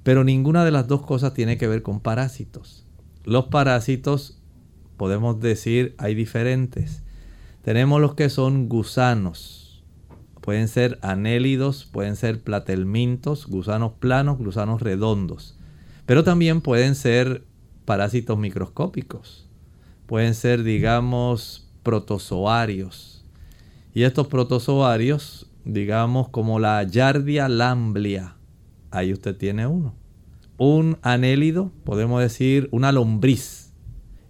pero 0.02 0.24
ninguna 0.24 0.64
de 0.64 0.72
las 0.72 0.88
dos 0.88 1.02
cosas 1.02 1.34
tiene 1.34 1.56
que 1.56 1.68
ver 1.68 1.82
con 1.82 2.00
parásitos. 2.00 2.84
Los 3.22 3.44
parásitos, 3.44 4.40
podemos 4.96 5.38
decir, 5.38 5.94
hay 5.98 6.16
diferentes. 6.16 7.04
Tenemos 7.62 8.00
los 8.00 8.16
que 8.16 8.28
son 8.28 8.68
gusanos. 8.68 9.84
Pueden 10.40 10.66
ser 10.66 10.98
anélidos, 11.02 11.84
pueden 11.84 12.16
ser 12.16 12.42
platelmintos, 12.42 13.46
gusanos 13.46 13.92
planos, 14.00 14.38
gusanos 14.38 14.82
redondos. 14.82 15.56
Pero 16.06 16.24
también 16.24 16.60
pueden 16.60 16.96
ser 16.96 17.44
parásitos 17.84 18.36
microscópicos 18.36 19.46
pueden 20.12 20.34
ser, 20.34 20.62
digamos, 20.62 21.66
protozoarios. 21.82 23.24
Y 23.94 24.02
estos 24.02 24.26
protozoarios, 24.26 25.50
digamos, 25.64 26.28
como 26.28 26.58
la 26.58 26.82
Yardia 26.82 27.48
lamblia, 27.48 28.36
ahí 28.90 29.14
usted 29.14 29.34
tiene 29.34 29.66
uno. 29.66 29.94
Un 30.58 30.98
anélido, 31.00 31.72
podemos 31.84 32.20
decir 32.20 32.68
una 32.72 32.92
lombriz. 32.92 33.72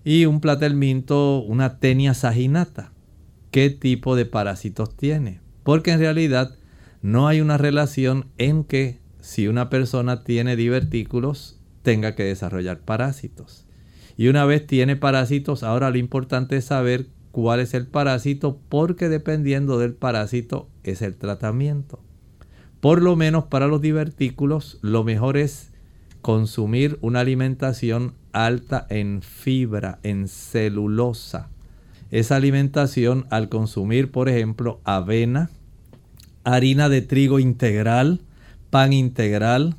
Y 0.05 0.26
un 0.26 0.39
platelminto, 0.39 1.43
una 1.43 1.80
tenia 1.80 2.14
saginata. 2.14 2.93
¿Qué 3.51 3.68
tipo 3.68 4.14
de 4.14 4.24
parásitos 4.24 4.97
tiene? 4.97 5.41
Porque 5.64 5.91
en 5.91 5.99
realidad 5.99 6.57
no 7.01 7.26
hay 7.26 7.41
una 7.41 7.59
relación 7.59 8.26
en 8.39 8.62
que 8.62 9.01
si 9.20 9.49
una 9.49 9.68
persona 9.68 10.22
tiene 10.22 10.55
divertículos 10.55 11.59
tenga 11.83 12.14
que 12.14 12.22
desarrollar 12.22 12.83
parásitos. 12.83 13.66
Y 14.23 14.29
una 14.29 14.45
vez 14.45 14.64
tiene 14.68 14.95
parásitos, 14.95 15.64
ahora 15.64 15.91
lo 15.91 15.99
importante 15.99 16.57
es 16.57 16.66
saber 16.66 17.09
cuál 17.33 17.59
es 17.59 17.75
el 17.75 17.89
parásito 17.89 18.57
porque 18.68 19.09
dependiendo 19.09 19.81
del 19.81 19.95
parásito 19.95 20.68
es 20.85 21.03
el 21.03 21.16
tratamiento. 21.16 21.99
Por 22.79 23.03
lo 23.03 23.16
menos 23.16 23.47
para 23.47 23.66
los 23.66 23.81
divertículos 23.81 24.79
lo 24.81 25.03
mejor 25.03 25.37
es 25.37 25.73
consumir 26.20 26.99
una 27.01 27.18
alimentación 27.18 28.14
alta 28.31 28.87
en 28.91 29.23
fibra, 29.23 29.99
en 30.05 30.29
celulosa. 30.29 31.49
Esa 32.12 32.37
alimentación 32.37 33.27
al 33.29 33.49
consumir, 33.49 34.12
por 34.12 34.29
ejemplo, 34.29 34.81
avena, 34.85 35.51
harina 36.45 36.89
de 36.89 37.03
trigo 37.03 37.41
integral, 37.41 38.20
pan 38.70 38.93
integral, 38.93 39.75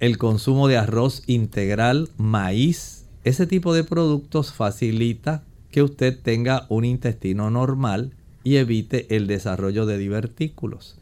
el 0.00 0.18
consumo 0.18 0.66
de 0.66 0.78
arroz 0.78 1.22
integral, 1.28 2.08
maíz, 2.16 2.97
ese 3.28 3.46
tipo 3.46 3.74
de 3.74 3.84
productos 3.84 4.52
facilita 4.52 5.42
que 5.70 5.82
usted 5.82 6.18
tenga 6.18 6.66
un 6.68 6.84
intestino 6.84 7.50
normal 7.50 8.12
y 8.42 8.56
evite 8.56 9.14
el 9.14 9.26
desarrollo 9.26 9.86
de 9.86 9.98
divertículos. 9.98 10.96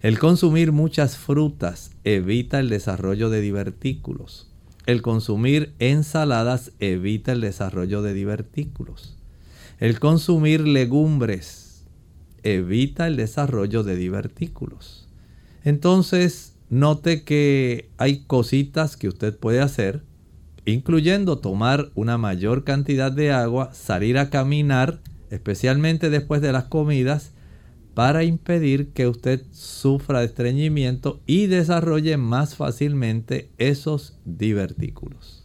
El 0.00 0.18
consumir 0.18 0.72
muchas 0.72 1.16
frutas 1.16 1.92
evita 2.02 2.58
el 2.58 2.68
desarrollo 2.68 3.30
de 3.30 3.40
divertículos. 3.40 4.48
El 4.86 5.00
consumir 5.00 5.72
ensaladas 5.78 6.72
evita 6.80 7.30
el 7.30 7.40
desarrollo 7.40 8.02
de 8.02 8.12
divertículos. 8.12 9.16
El 9.78 10.00
consumir 10.00 10.66
legumbres 10.66 11.84
evita 12.42 13.06
el 13.06 13.14
desarrollo 13.14 13.84
de 13.84 13.94
divertículos. 13.94 15.06
Entonces, 15.62 16.54
note 16.68 17.22
que 17.22 17.88
hay 17.98 18.24
cositas 18.26 18.96
que 18.96 19.06
usted 19.06 19.36
puede 19.36 19.60
hacer 19.60 20.02
incluyendo 20.64 21.38
tomar 21.38 21.90
una 21.94 22.18
mayor 22.18 22.64
cantidad 22.64 23.10
de 23.10 23.32
agua, 23.32 23.70
salir 23.72 24.18
a 24.18 24.30
caminar, 24.30 25.00
especialmente 25.30 26.10
después 26.10 26.40
de 26.40 26.52
las 26.52 26.64
comidas, 26.64 27.32
para 27.94 28.24
impedir 28.24 28.88
que 28.88 29.06
usted 29.06 29.42
sufra 29.52 30.20
de 30.20 30.26
estreñimiento 30.26 31.20
y 31.26 31.46
desarrolle 31.46 32.16
más 32.16 32.56
fácilmente 32.56 33.50
esos 33.58 34.14
divertículos. 34.24 35.44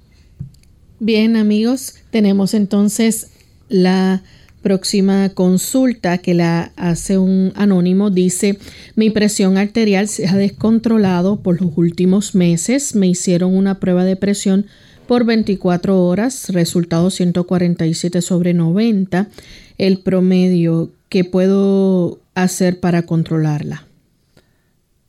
Bien 1.00 1.36
amigos, 1.36 1.96
tenemos 2.10 2.54
entonces 2.54 3.32
la 3.70 4.24
próxima 4.62 5.30
consulta 5.30 6.18
que 6.18 6.34
la 6.34 6.72
hace 6.76 7.18
un 7.18 7.54
anónimo. 7.56 8.10
Dice, 8.10 8.58
mi 8.96 9.10
presión 9.10 9.58
arterial 9.58 10.08
se 10.08 10.28
ha 10.28 10.36
descontrolado 10.36 11.42
por 11.42 11.62
los 11.62 11.72
últimos 11.78 12.34
meses. 12.34 12.96
Me 12.96 13.08
hicieron 13.08 13.56
una 13.56 13.80
prueba 13.80 14.04
de 14.06 14.16
presión 14.16 14.66
por 15.08 15.26
24 15.26 16.04
horas, 16.04 16.50
resultado 16.50 17.10
147 17.10 18.22
sobre 18.22 18.54
90, 18.54 19.30
el 19.78 20.00
promedio 20.00 20.92
que 21.10 21.24
puedo 21.24 22.20
hacer 22.36 22.80
para 22.80 23.04
controlarla. 23.04 23.88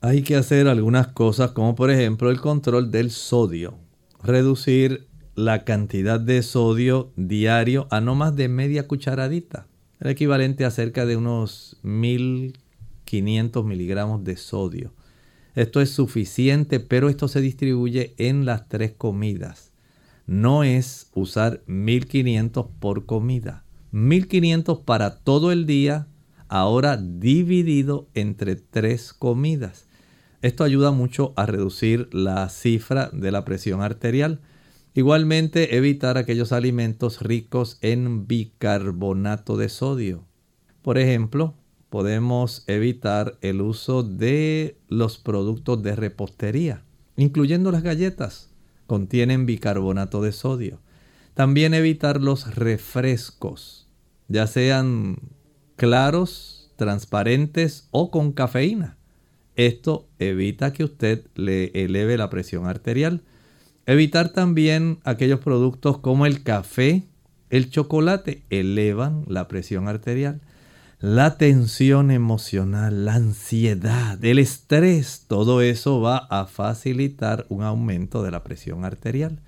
Hay 0.01 0.21
que 0.21 0.37
hacer 0.37 0.67
algunas 0.67 1.07
cosas 1.07 1.51
como 1.51 1.75
por 1.75 1.91
ejemplo 1.91 2.31
el 2.31 2.39
control 2.39 2.89
del 2.89 3.11
sodio, 3.11 3.75
reducir 4.23 5.05
la 5.35 5.65
cantidad 5.65 6.19
de 6.19 6.41
sodio 6.41 7.11
diario 7.17 7.87
a 7.91 7.99
no 7.99 8.15
más 8.15 8.35
de 8.35 8.47
media 8.47 8.87
cucharadita, 8.87 9.67
el 9.99 10.09
equivalente 10.09 10.63
a 10.63 10.71
cerca 10.71 11.05
de 11.05 11.17
unos 11.17 11.77
1500 11.83 13.65
miligramos 13.65 14.23
de 14.23 14.37
sodio. 14.37 14.93
Esto 15.55 15.81
es 15.81 15.89
suficiente, 15.89 16.79
pero 16.79 17.09
esto 17.09 17.27
se 17.27 17.41
distribuye 17.41 18.13
en 18.17 18.45
las 18.45 18.69
tres 18.69 18.93
comidas 18.97 19.68
no 20.29 20.63
es 20.63 21.09
usar 21.15 21.63
1500 21.65 22.67
por 22.79 23.07
comida. 23.07 23.65
1500 23.89 24.77
para 24.81 25.17
todo 25.21 25.51
el 25.51 25.65
día, 25.65 26.07
ahora 26.49 26.97
dividido 26.97 28.07
entre 28.13 28.55
tres 28.55 29.11
comidas. 29.11 29.87
Esto 30.43 30.63
ayuda 30.63 30.91
mucho 30.91 31.33
a 31.35 31.47
reducir 31.47 32.13
la 32.13 32.47
cifra 32.49 33.09
de 33.11 33.31
la 33.31 33.43
presión 33.43 33.81
arterial. 33.81 34.39
Igualmente 34.93 35.75
evitar 35.75 36.19
aquellos 36.19 36.51
alimentos 36.51 37.23
ricos 37.23 37.79
en 37.81 38.27
bicarbonato 38.27 39.57
de 39.57 39.67
sodio. 39.67 40.25
Por 40.83 40.99
ejemplo, 40.99 41.55
podemos 41.89 42.65
evitar 42.67 43.39
el 43.41 43.61
uso 43.61 44.03
de 44.03 44.77
los 44.89 45.17
productos 45.17 45.81
de 45.81 45.95
repostería, 45.95 46.83
incluyendo 47.17 47.71
las 47.71 47.81
galletas 47.81 48.48
contienen 48.89 49.45
bicarbonato 49.45 50.23
de 50.23 50.31
sodio. 50.31 50.81
También 51.35 51.75
evitar 51.75 52.19
los 52.19 52.55
refrescos, 52.55 53.87
ya 54.27 54.47
sean 54.47 55.19
claros 55.75 56.71
transparentes 56.75 57.87
o 57.91 58.09
con 58.09 58.31
cafeína. 58.31 58.97
Esto 59.55 60.09
evita 60.17 60.73
que 60.73 60.83
usted 60.83 61.27
le 61.35 61.65
eleve 61.75 62.17
la 62.17 62.31
presión 62.31 62.65
arterial. 62.65 63.21
Evitar 63.85 64.29
también 64.29 64.99
aquellos 65.03 65.39
productos 65.39 65.99
como 65.99 66.25
el 66.25 66.41
café, 66.41 67.03
el 67.51 67.69
chocolate, 67.69 68.43
elevan 68.49 69.23
la 69.27 69.47
presión 69.47 69.87
arterial. 69.87 70.41
La 71.01 71.37
tensión 71.37 72.11
emocional, 72.11 73.05
la 73.05 73.13
ansiedad, 73.13 74.21
el 74.23 74.37
estrés, 74.37 75.23
todo 75.29 75.61
eso 75.61 76.01
va 76.01 76.17
a 76.17 76.45
facilitar 76.45 77.45
un 77.47 77.63
aumento 77.63 78.21
de 78.21 78.31
la 78.31 78.43
presión 78.43 78.83
arterial. 78.83 79.39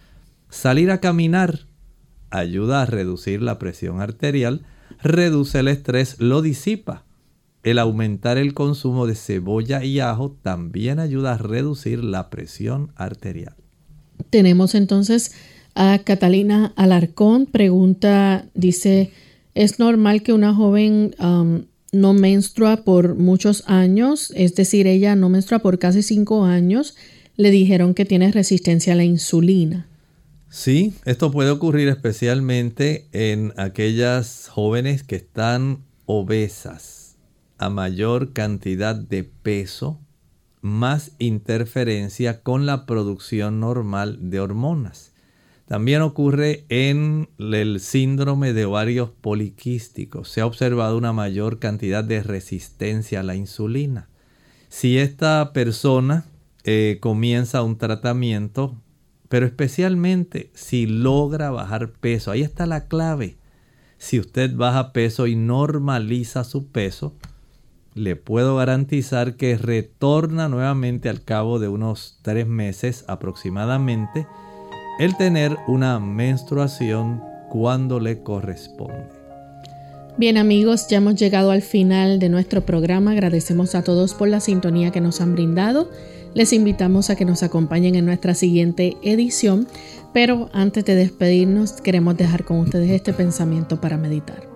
Salir 0.50 0.92
a 0.92 1.02
caminar 1.02 1.66
ayuda 2.30 2.82
a 2.82 2.86
reducir 2.86 3.42
la 3.42 3.60
presión 3.60 4.00
arterial, 4.00 4.62
reduce 5.04 5.60
el 5.60 5.68
estrés, 5.68 6.22
lo 6.22 6.42
disipa. 6.42 7.04
El 7.64 7.80
aumentar 7.80 8.38
el 8.38 8.54
consumo 8.54 9.06
de 9.06 9.16
cebolla 9.16 9.84
y 9.84 10.00
ajo 10.00 10.38
también 10.42 11.00
ayuda 11.00 11.34
a 11.34 11.38
reducir 11.38 12.02
la 12.02 12.30
presión 12.30 12.94
arterial. 12.96 13.56
Tenemos 14.30 14.74
entonces 14.74 15.34
a 15.76 16.00
Catalina 16.00 16.72
Alarcón. 16.78 17.46
Pregunta, 17.46 18.46
dice, 18.54 19.12
¿es 19.56 19.80
normal 19.80 20.24
que 20.24 20.34
una 20.34 20.54
joven 20.54 21.16
um, 21.20 21.64
no 21.92 22.14
menstrua 22.14 22.84
por 22.84 23.16
muchos 23.16 23.64
años? 23.68 24.32
Es 24.36 24.56
decir, 24.56 24.88
ella 24.88 25.16
no 25.16 25.30
menstrua 25.30 25.60
por 25.60 25.80
casi 25.80 26.04
cinco 26.04 26.46
años. 26.46 26.96
Le 27.38 27.52
dijeron 27.52 27.94
que 27.94 28.06
tiene 28.06 28.32
resistencia 28.32 28.94
a 28.94 28.96
la 28.96 29.04
insulina. 29.04 29.88
Sí, 30.50 30.94
esto 31.06 31.32
puede 31.32 31.50
ocurrir 31.50 31.88
especialmente 31.88 33.08
en 33.14 33.54
aquellas 33.56 34.50
jóvenes 34.50 35.04
que 35.04 35.16
están 35.16 35.80
obesas, 36.06 37.16
a 37.58 37.70
mayor 37.70 38.34
cantidad 38.34 38.96
de 38.96 39.24
peso, 39.24 40.02
más 40.60 41.12
interferencia 41.20 42.42
con 42.42 42.66
la 42.66 42.86
producción 42.86 43.62
normal 43.62 44.30
de 44.30 44.42
hormonas. 44.42 45.14
También 45.72 46.02
ocurre 46.02 46.66
en 46.68 47.30
el 47.40 47.80
síndrome 47.80 48.52
de 48.52 48.66
ovarios 48.66 49.10
poliquísticos. 49.22 50.28
Se 50.28 50.42
ha 50.42 50.46
observado 50.46 50.98
una 50.98 51.14
mayor 51.14 51.60
cantidad 51.60 52.04
de 52.04 52.22
resistencia 52.24 53.22
a 53.22 53.24
la 53.24 53.36
insulina. 53.36 54.10
Si 54.68 54.98
esta 54.98 55.54
persona 55.54 56.26
eh, 56.66 56.98
comienza 57.00 57.64
un 57.64 57.78
tratamiento 57.78 58.76
pero 59.30 59.46
especialmente 59.46 60.52
si 60.54 60.88
logra 60.88 61.52
bajar 61.52 61.94
peso. 61.94 62.32
Ahí 62.32 62.42
está 62.42 62.66
la 62.66 62.90
clave. 62.90 63.38
Si 63.98 64.20
usted 64.20 64.54
baja 64.54 64.92
peso 64.92 65.26
y 65.26 65.38
normaliza 65.38 66.44
su 66.44 66.68
peso, 66.68 67.16
le 67.94 68.18
puedo 68.18 68.58
garantizar 68.58 69.38
que 69.38 69.58
retorna 69.58 70.50
nuevamente 70.50 71.08
al 71.08 71.24
cabo 71.24 71.60
de 71.60 71.70
unos 71.70 72.20
tres 72.24 72.46
meses 72.46 73.06
aproximadamente 73.08 74.28
el 75.02 75.18
tener 75.18 75.58
una 75.68 76.00
menstruación 76.00 77.24
cuando 77.50 78.00
le 78.00 78.22
corresponde. 78.22 79.10
Bien 80.16 80.38
amigos, 80.38 80.88
ya 80.90 80.98
hemos 80.98 81.16
llegado 81.16 81.50
al 81.50 81.64
final 81.64 82.20
de 82.20 82.30
nuestro 82.30 82.62
programa. 82.68 83.10
Agradecemos 83.10 83.74
a 83.74 83.82
todos 83.82 84.14
por 84.14 84.28
la 84.28 84.40
sintonía 84.40 84.92
que 84.92 85.02
nos 85.02 85.20
han 85.20 85.34
brindado. 85.34 85.90
Les 86.36 86.54
invitamos 86.54 87.10
a 87.10 87.16
que 87.16 87.26
nos 87.26 87.42
acompañen 87.42 87.96
en 87.96 88.06
nuestra 88.06 88.36
siguiente 88.36 88.96
edición, 89.02 89.68
pero 90.14 90.52
antes 90.54 90.86
de 90.86 90.94
despedirnos 90.94 91.82
queremos 91.82 92.16
dejar 92.16 92.46
con 92.46 92.60
ustedes 92.60 92.92
este 92.92 93.12
pensamiento 93.12 93.82
para 93.82 93.98
meditar. 93.98 94.48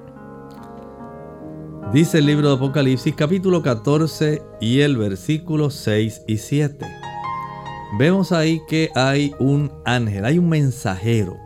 Dice 1.92 2.20
el 2.20 2.28
libro 2.28 2.50
de 2.50 2.56
Apocalipsis 2.58 3.16
capítulo 3.16 3.64
14 3.64 4.44
y 4.62 4.82
el 4.82 4.96
versículo 4.96 5.72
6 5.72 6.22
y 6.28 6.38
7. 6.38 7.05
Vemos 7.94 8.32
ahí 8.32 8.62
que 8.68 8.90
hay 8.96 9.34
un 9.40 9.72
ángel, 9.86 10.26
hay 10.26 10.38
un 10.38 10.50
mensajero. 10.50 11.38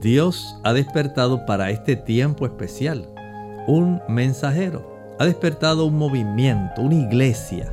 Dios 0.00 0.58
ha 0.64 0.72
despertado 0.72 1.46
para 1.46 1.70
este 1.70 1.96
tiempo 1.96 2.44
especial 2.44 3.08
un 3.66 4.00
mensajero. 4.08 4.94
Ha 5.18 5.24
despertado 5.24 5.86
un 5.86 5.96
movimiento, 5.96 6.82
una 6.82 6.96
iglesia 6.96 7.72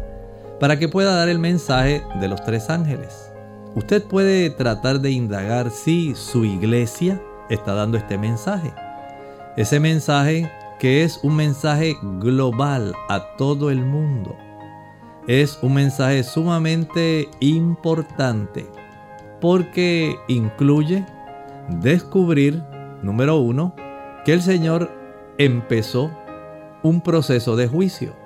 para 0.59 0.79
que 0.79 0.87
pueda 0.87 1.13
dar 1.15 1.27
el 1.27 1.39
mensaje 1.39 2.01
de 2.21 2.27
los 2.27 2.41
tres 2.43 2.69
ángeles. 2.69 3.31
Usted 3.75 4.03
puede 4.03 4.49
tratar 4.49 5.01
de 5.01 5.11
indagar 5.11 5.71
si 5.71 6.15
su 6.15 6.45
iglesia 6.45 7.21
está 7.49 7.73
dando 7.73 7.97
este 7.97 8.17
mensaje. 8.17 8.71
Ese 9.57 9.79
mensaje 9.79 10.49
que 10.79 11.03
es 11.03 11.19
un 11.23 11.35
mensaje 11.35 11.97
global 12.19 12.93
a 13.09 13.35
todo 13.35 13.71
el 13.71 13.83
mundo. 13.83 14.37
Es 15.27 15.59
un 15.61 15.75
mensaje 15.75 16.23
sumamente 16.23 17.29
importante 17.39 18.65
porque 19.39 20.15
incluye 20.27 21.05
descubrir, 21.81 22.61
número 23.01 23.37
uno, 23.37 23.75
que 24.25 24.33
el 24.33 24.41
Señor 24.41 24.91
empezó 25.37 26.11
un 26.83 27.01
proceso 27.01 27.55
de 27.55 27.67
juicio 27.67 28.23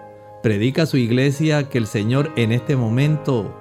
predica 0.47 0.83
a 0.83 0.85
su 0.85 0.97
iglesia 0.97 1.67
que 1.67 1.77
el 1.77 1.87
Señor 1.87 2.31
en 2.35 2.51
este 2.51 2.75
momento 2.75 3.53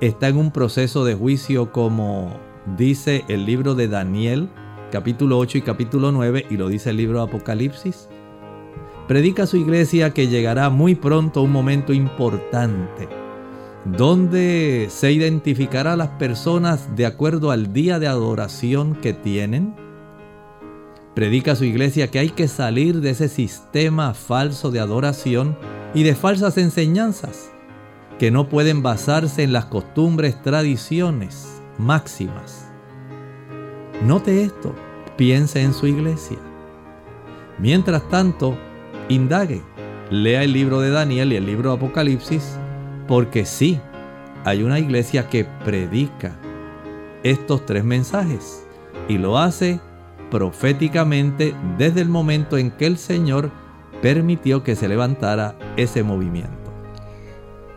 está 0.00 0.28
en 0.28 0.36
un 0.36 0.50
proceso 0.50 1.04
de 1.04 1.14
juicio 1.14 1.72
como 1.72 2.38
dice 2.78 3.24
el 3.28 3.44
libro 3.44 3.74
de 3.74 3.88
Daniel, 3.88 4.48
capítulo 4.90 5.38
8 5.38 5.58
y 5.58 5.62
capítulo 5.62 6.12
9, 6.12 6.46
y 6.48 6.56
lo 6.56 6.68
dice 6.68 6.90
el 6.90 6.96
libro 6.96 7.18
de 7.18 7.24
Apocalipsis. 7.24 8.08
Predica 9.10 9.42
a 9.42 9.46
su 9.48 9.56
iglesia 9.56 10.14
que 10.14 10.28
llegará 10.28 10.70
muy 10.70 10.94
pronto 10.94 11.42
un 11.42 11.50
momento 11.50 11.92
importante, 11.92 13.08
donde 13.84 14.86
se 14.88 15.10
identificará 15.10 15.94
a 15.94 15.96
las 15.96 16.10
personas 16.10 16.94
de 16.94 17.06
acuerdo 17.06 17.50
al 17.50 17.72
día 17.72 17.98
de 17.98 18.06
adoración 18.06 18.94
que 18.94 19.12
tienen. 19.12 19.74
Predica 21.16 21.50
a 21.50 21.56
su 21.56 21.64
iglesia 21.64 22.08
que 22.08 22.20
hay 22.20 22.30
que 22.30 22.46
salir 22.46 23.00
de 23.00 23.10
ese 23.10 23.28
sistema 23.28 24.14
falso 24.14 24.70
de 24.70 24.78
adoración 24.78 25.58
y 25.92 26.04
de 26.04 26.14
falsas 26.14 26.56
enseñanzas 26.56 27.50
que 28.20 28.30
no 28.30 28.48
pueden 28.48 28.80
basarse 28.80 29.42
en 29.42 29.52
las 29.52 29.64
costumbres, 29.64 30.40
tradiciones 30.40 31.60
máximas. 31.78 32.70
Note 34.06 34.44
esto, 34.44 34.72
piense 35.16 35.62
en 35.62 35.74
su 35.74 35.88
iglesia. 35.88 36.38
Mientras 37.58 38.08
tanto, 38.08 38.56
indague, 39.10 39.60
lea 40.10 40.44
el 40.44 40.52
libro 40.52 40.80
de 40.80 40.90
Daniel 40.90 41.32
y 41.32 41.36
el 41.36 41.44
libro 41.44 41.70
de 41.70 41.76
Apocalipsis, 41.76 42.56
porque 43.06 43.44
sí, 43.44 43.78
hay 44.44 44.62
una 44.62 44.78
iglesia 44.78 45.28
que 45.28 45.44
predica 45.64 46.38
estos 47.22 47.66
tres 47.66 47.84
mensajes 47.84 48.64
y 49.08 49.18
lo 49.18 49.36
hace 49.36 49.80
proféticamente 50.30 51.54
desde 51.76 52.00
el 52.00 52.08
momento 52.08 52.56
en 52.56 52.70
que 52.70 52.86
el 52.86 52.96
Señor 52.96 53.50
permitió 54.00 54.62
que 54.62 54.76
se 54.76 54.88
levantara 54.88 55.58
ese 55.76 56.02
movimiento. 56.02 56.58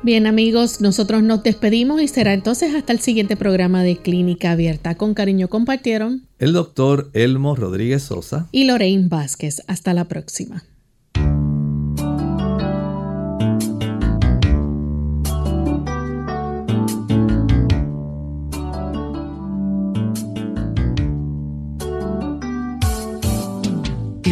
Bien 0.04 0.28
amigos, 0.28 0.82
nosotros 0.82 1.24
nos 1.24 1.44
despedimos 1.44 2.02
y 2.02 2.10
será 2.10 2.34
entonces 2.34 2.76
hasta 2.76 2.94
el 2.94 3.00
siguiente 3.00 3.38
programa 3.38 3.84
de 3.84 3.98
Clínica 3.98 4.52
Abierta. 4.52 4.96
Con 4.96 5.14
cariño 5.14 5.48
compartieron 5.48 6.28
el 6.40 6.54
doctor 6.54 7.10
Elmo 7.14 7.56
Rodríguez 7.56 8.04
Sosa 8.04 8.48
y 8.52 8.66
Lorraine 8.66 9.08
Vázquez. 9.08 9.64
Hasta 9.68 9.94
la 9.94 10.06
próxima. 10.06 10.64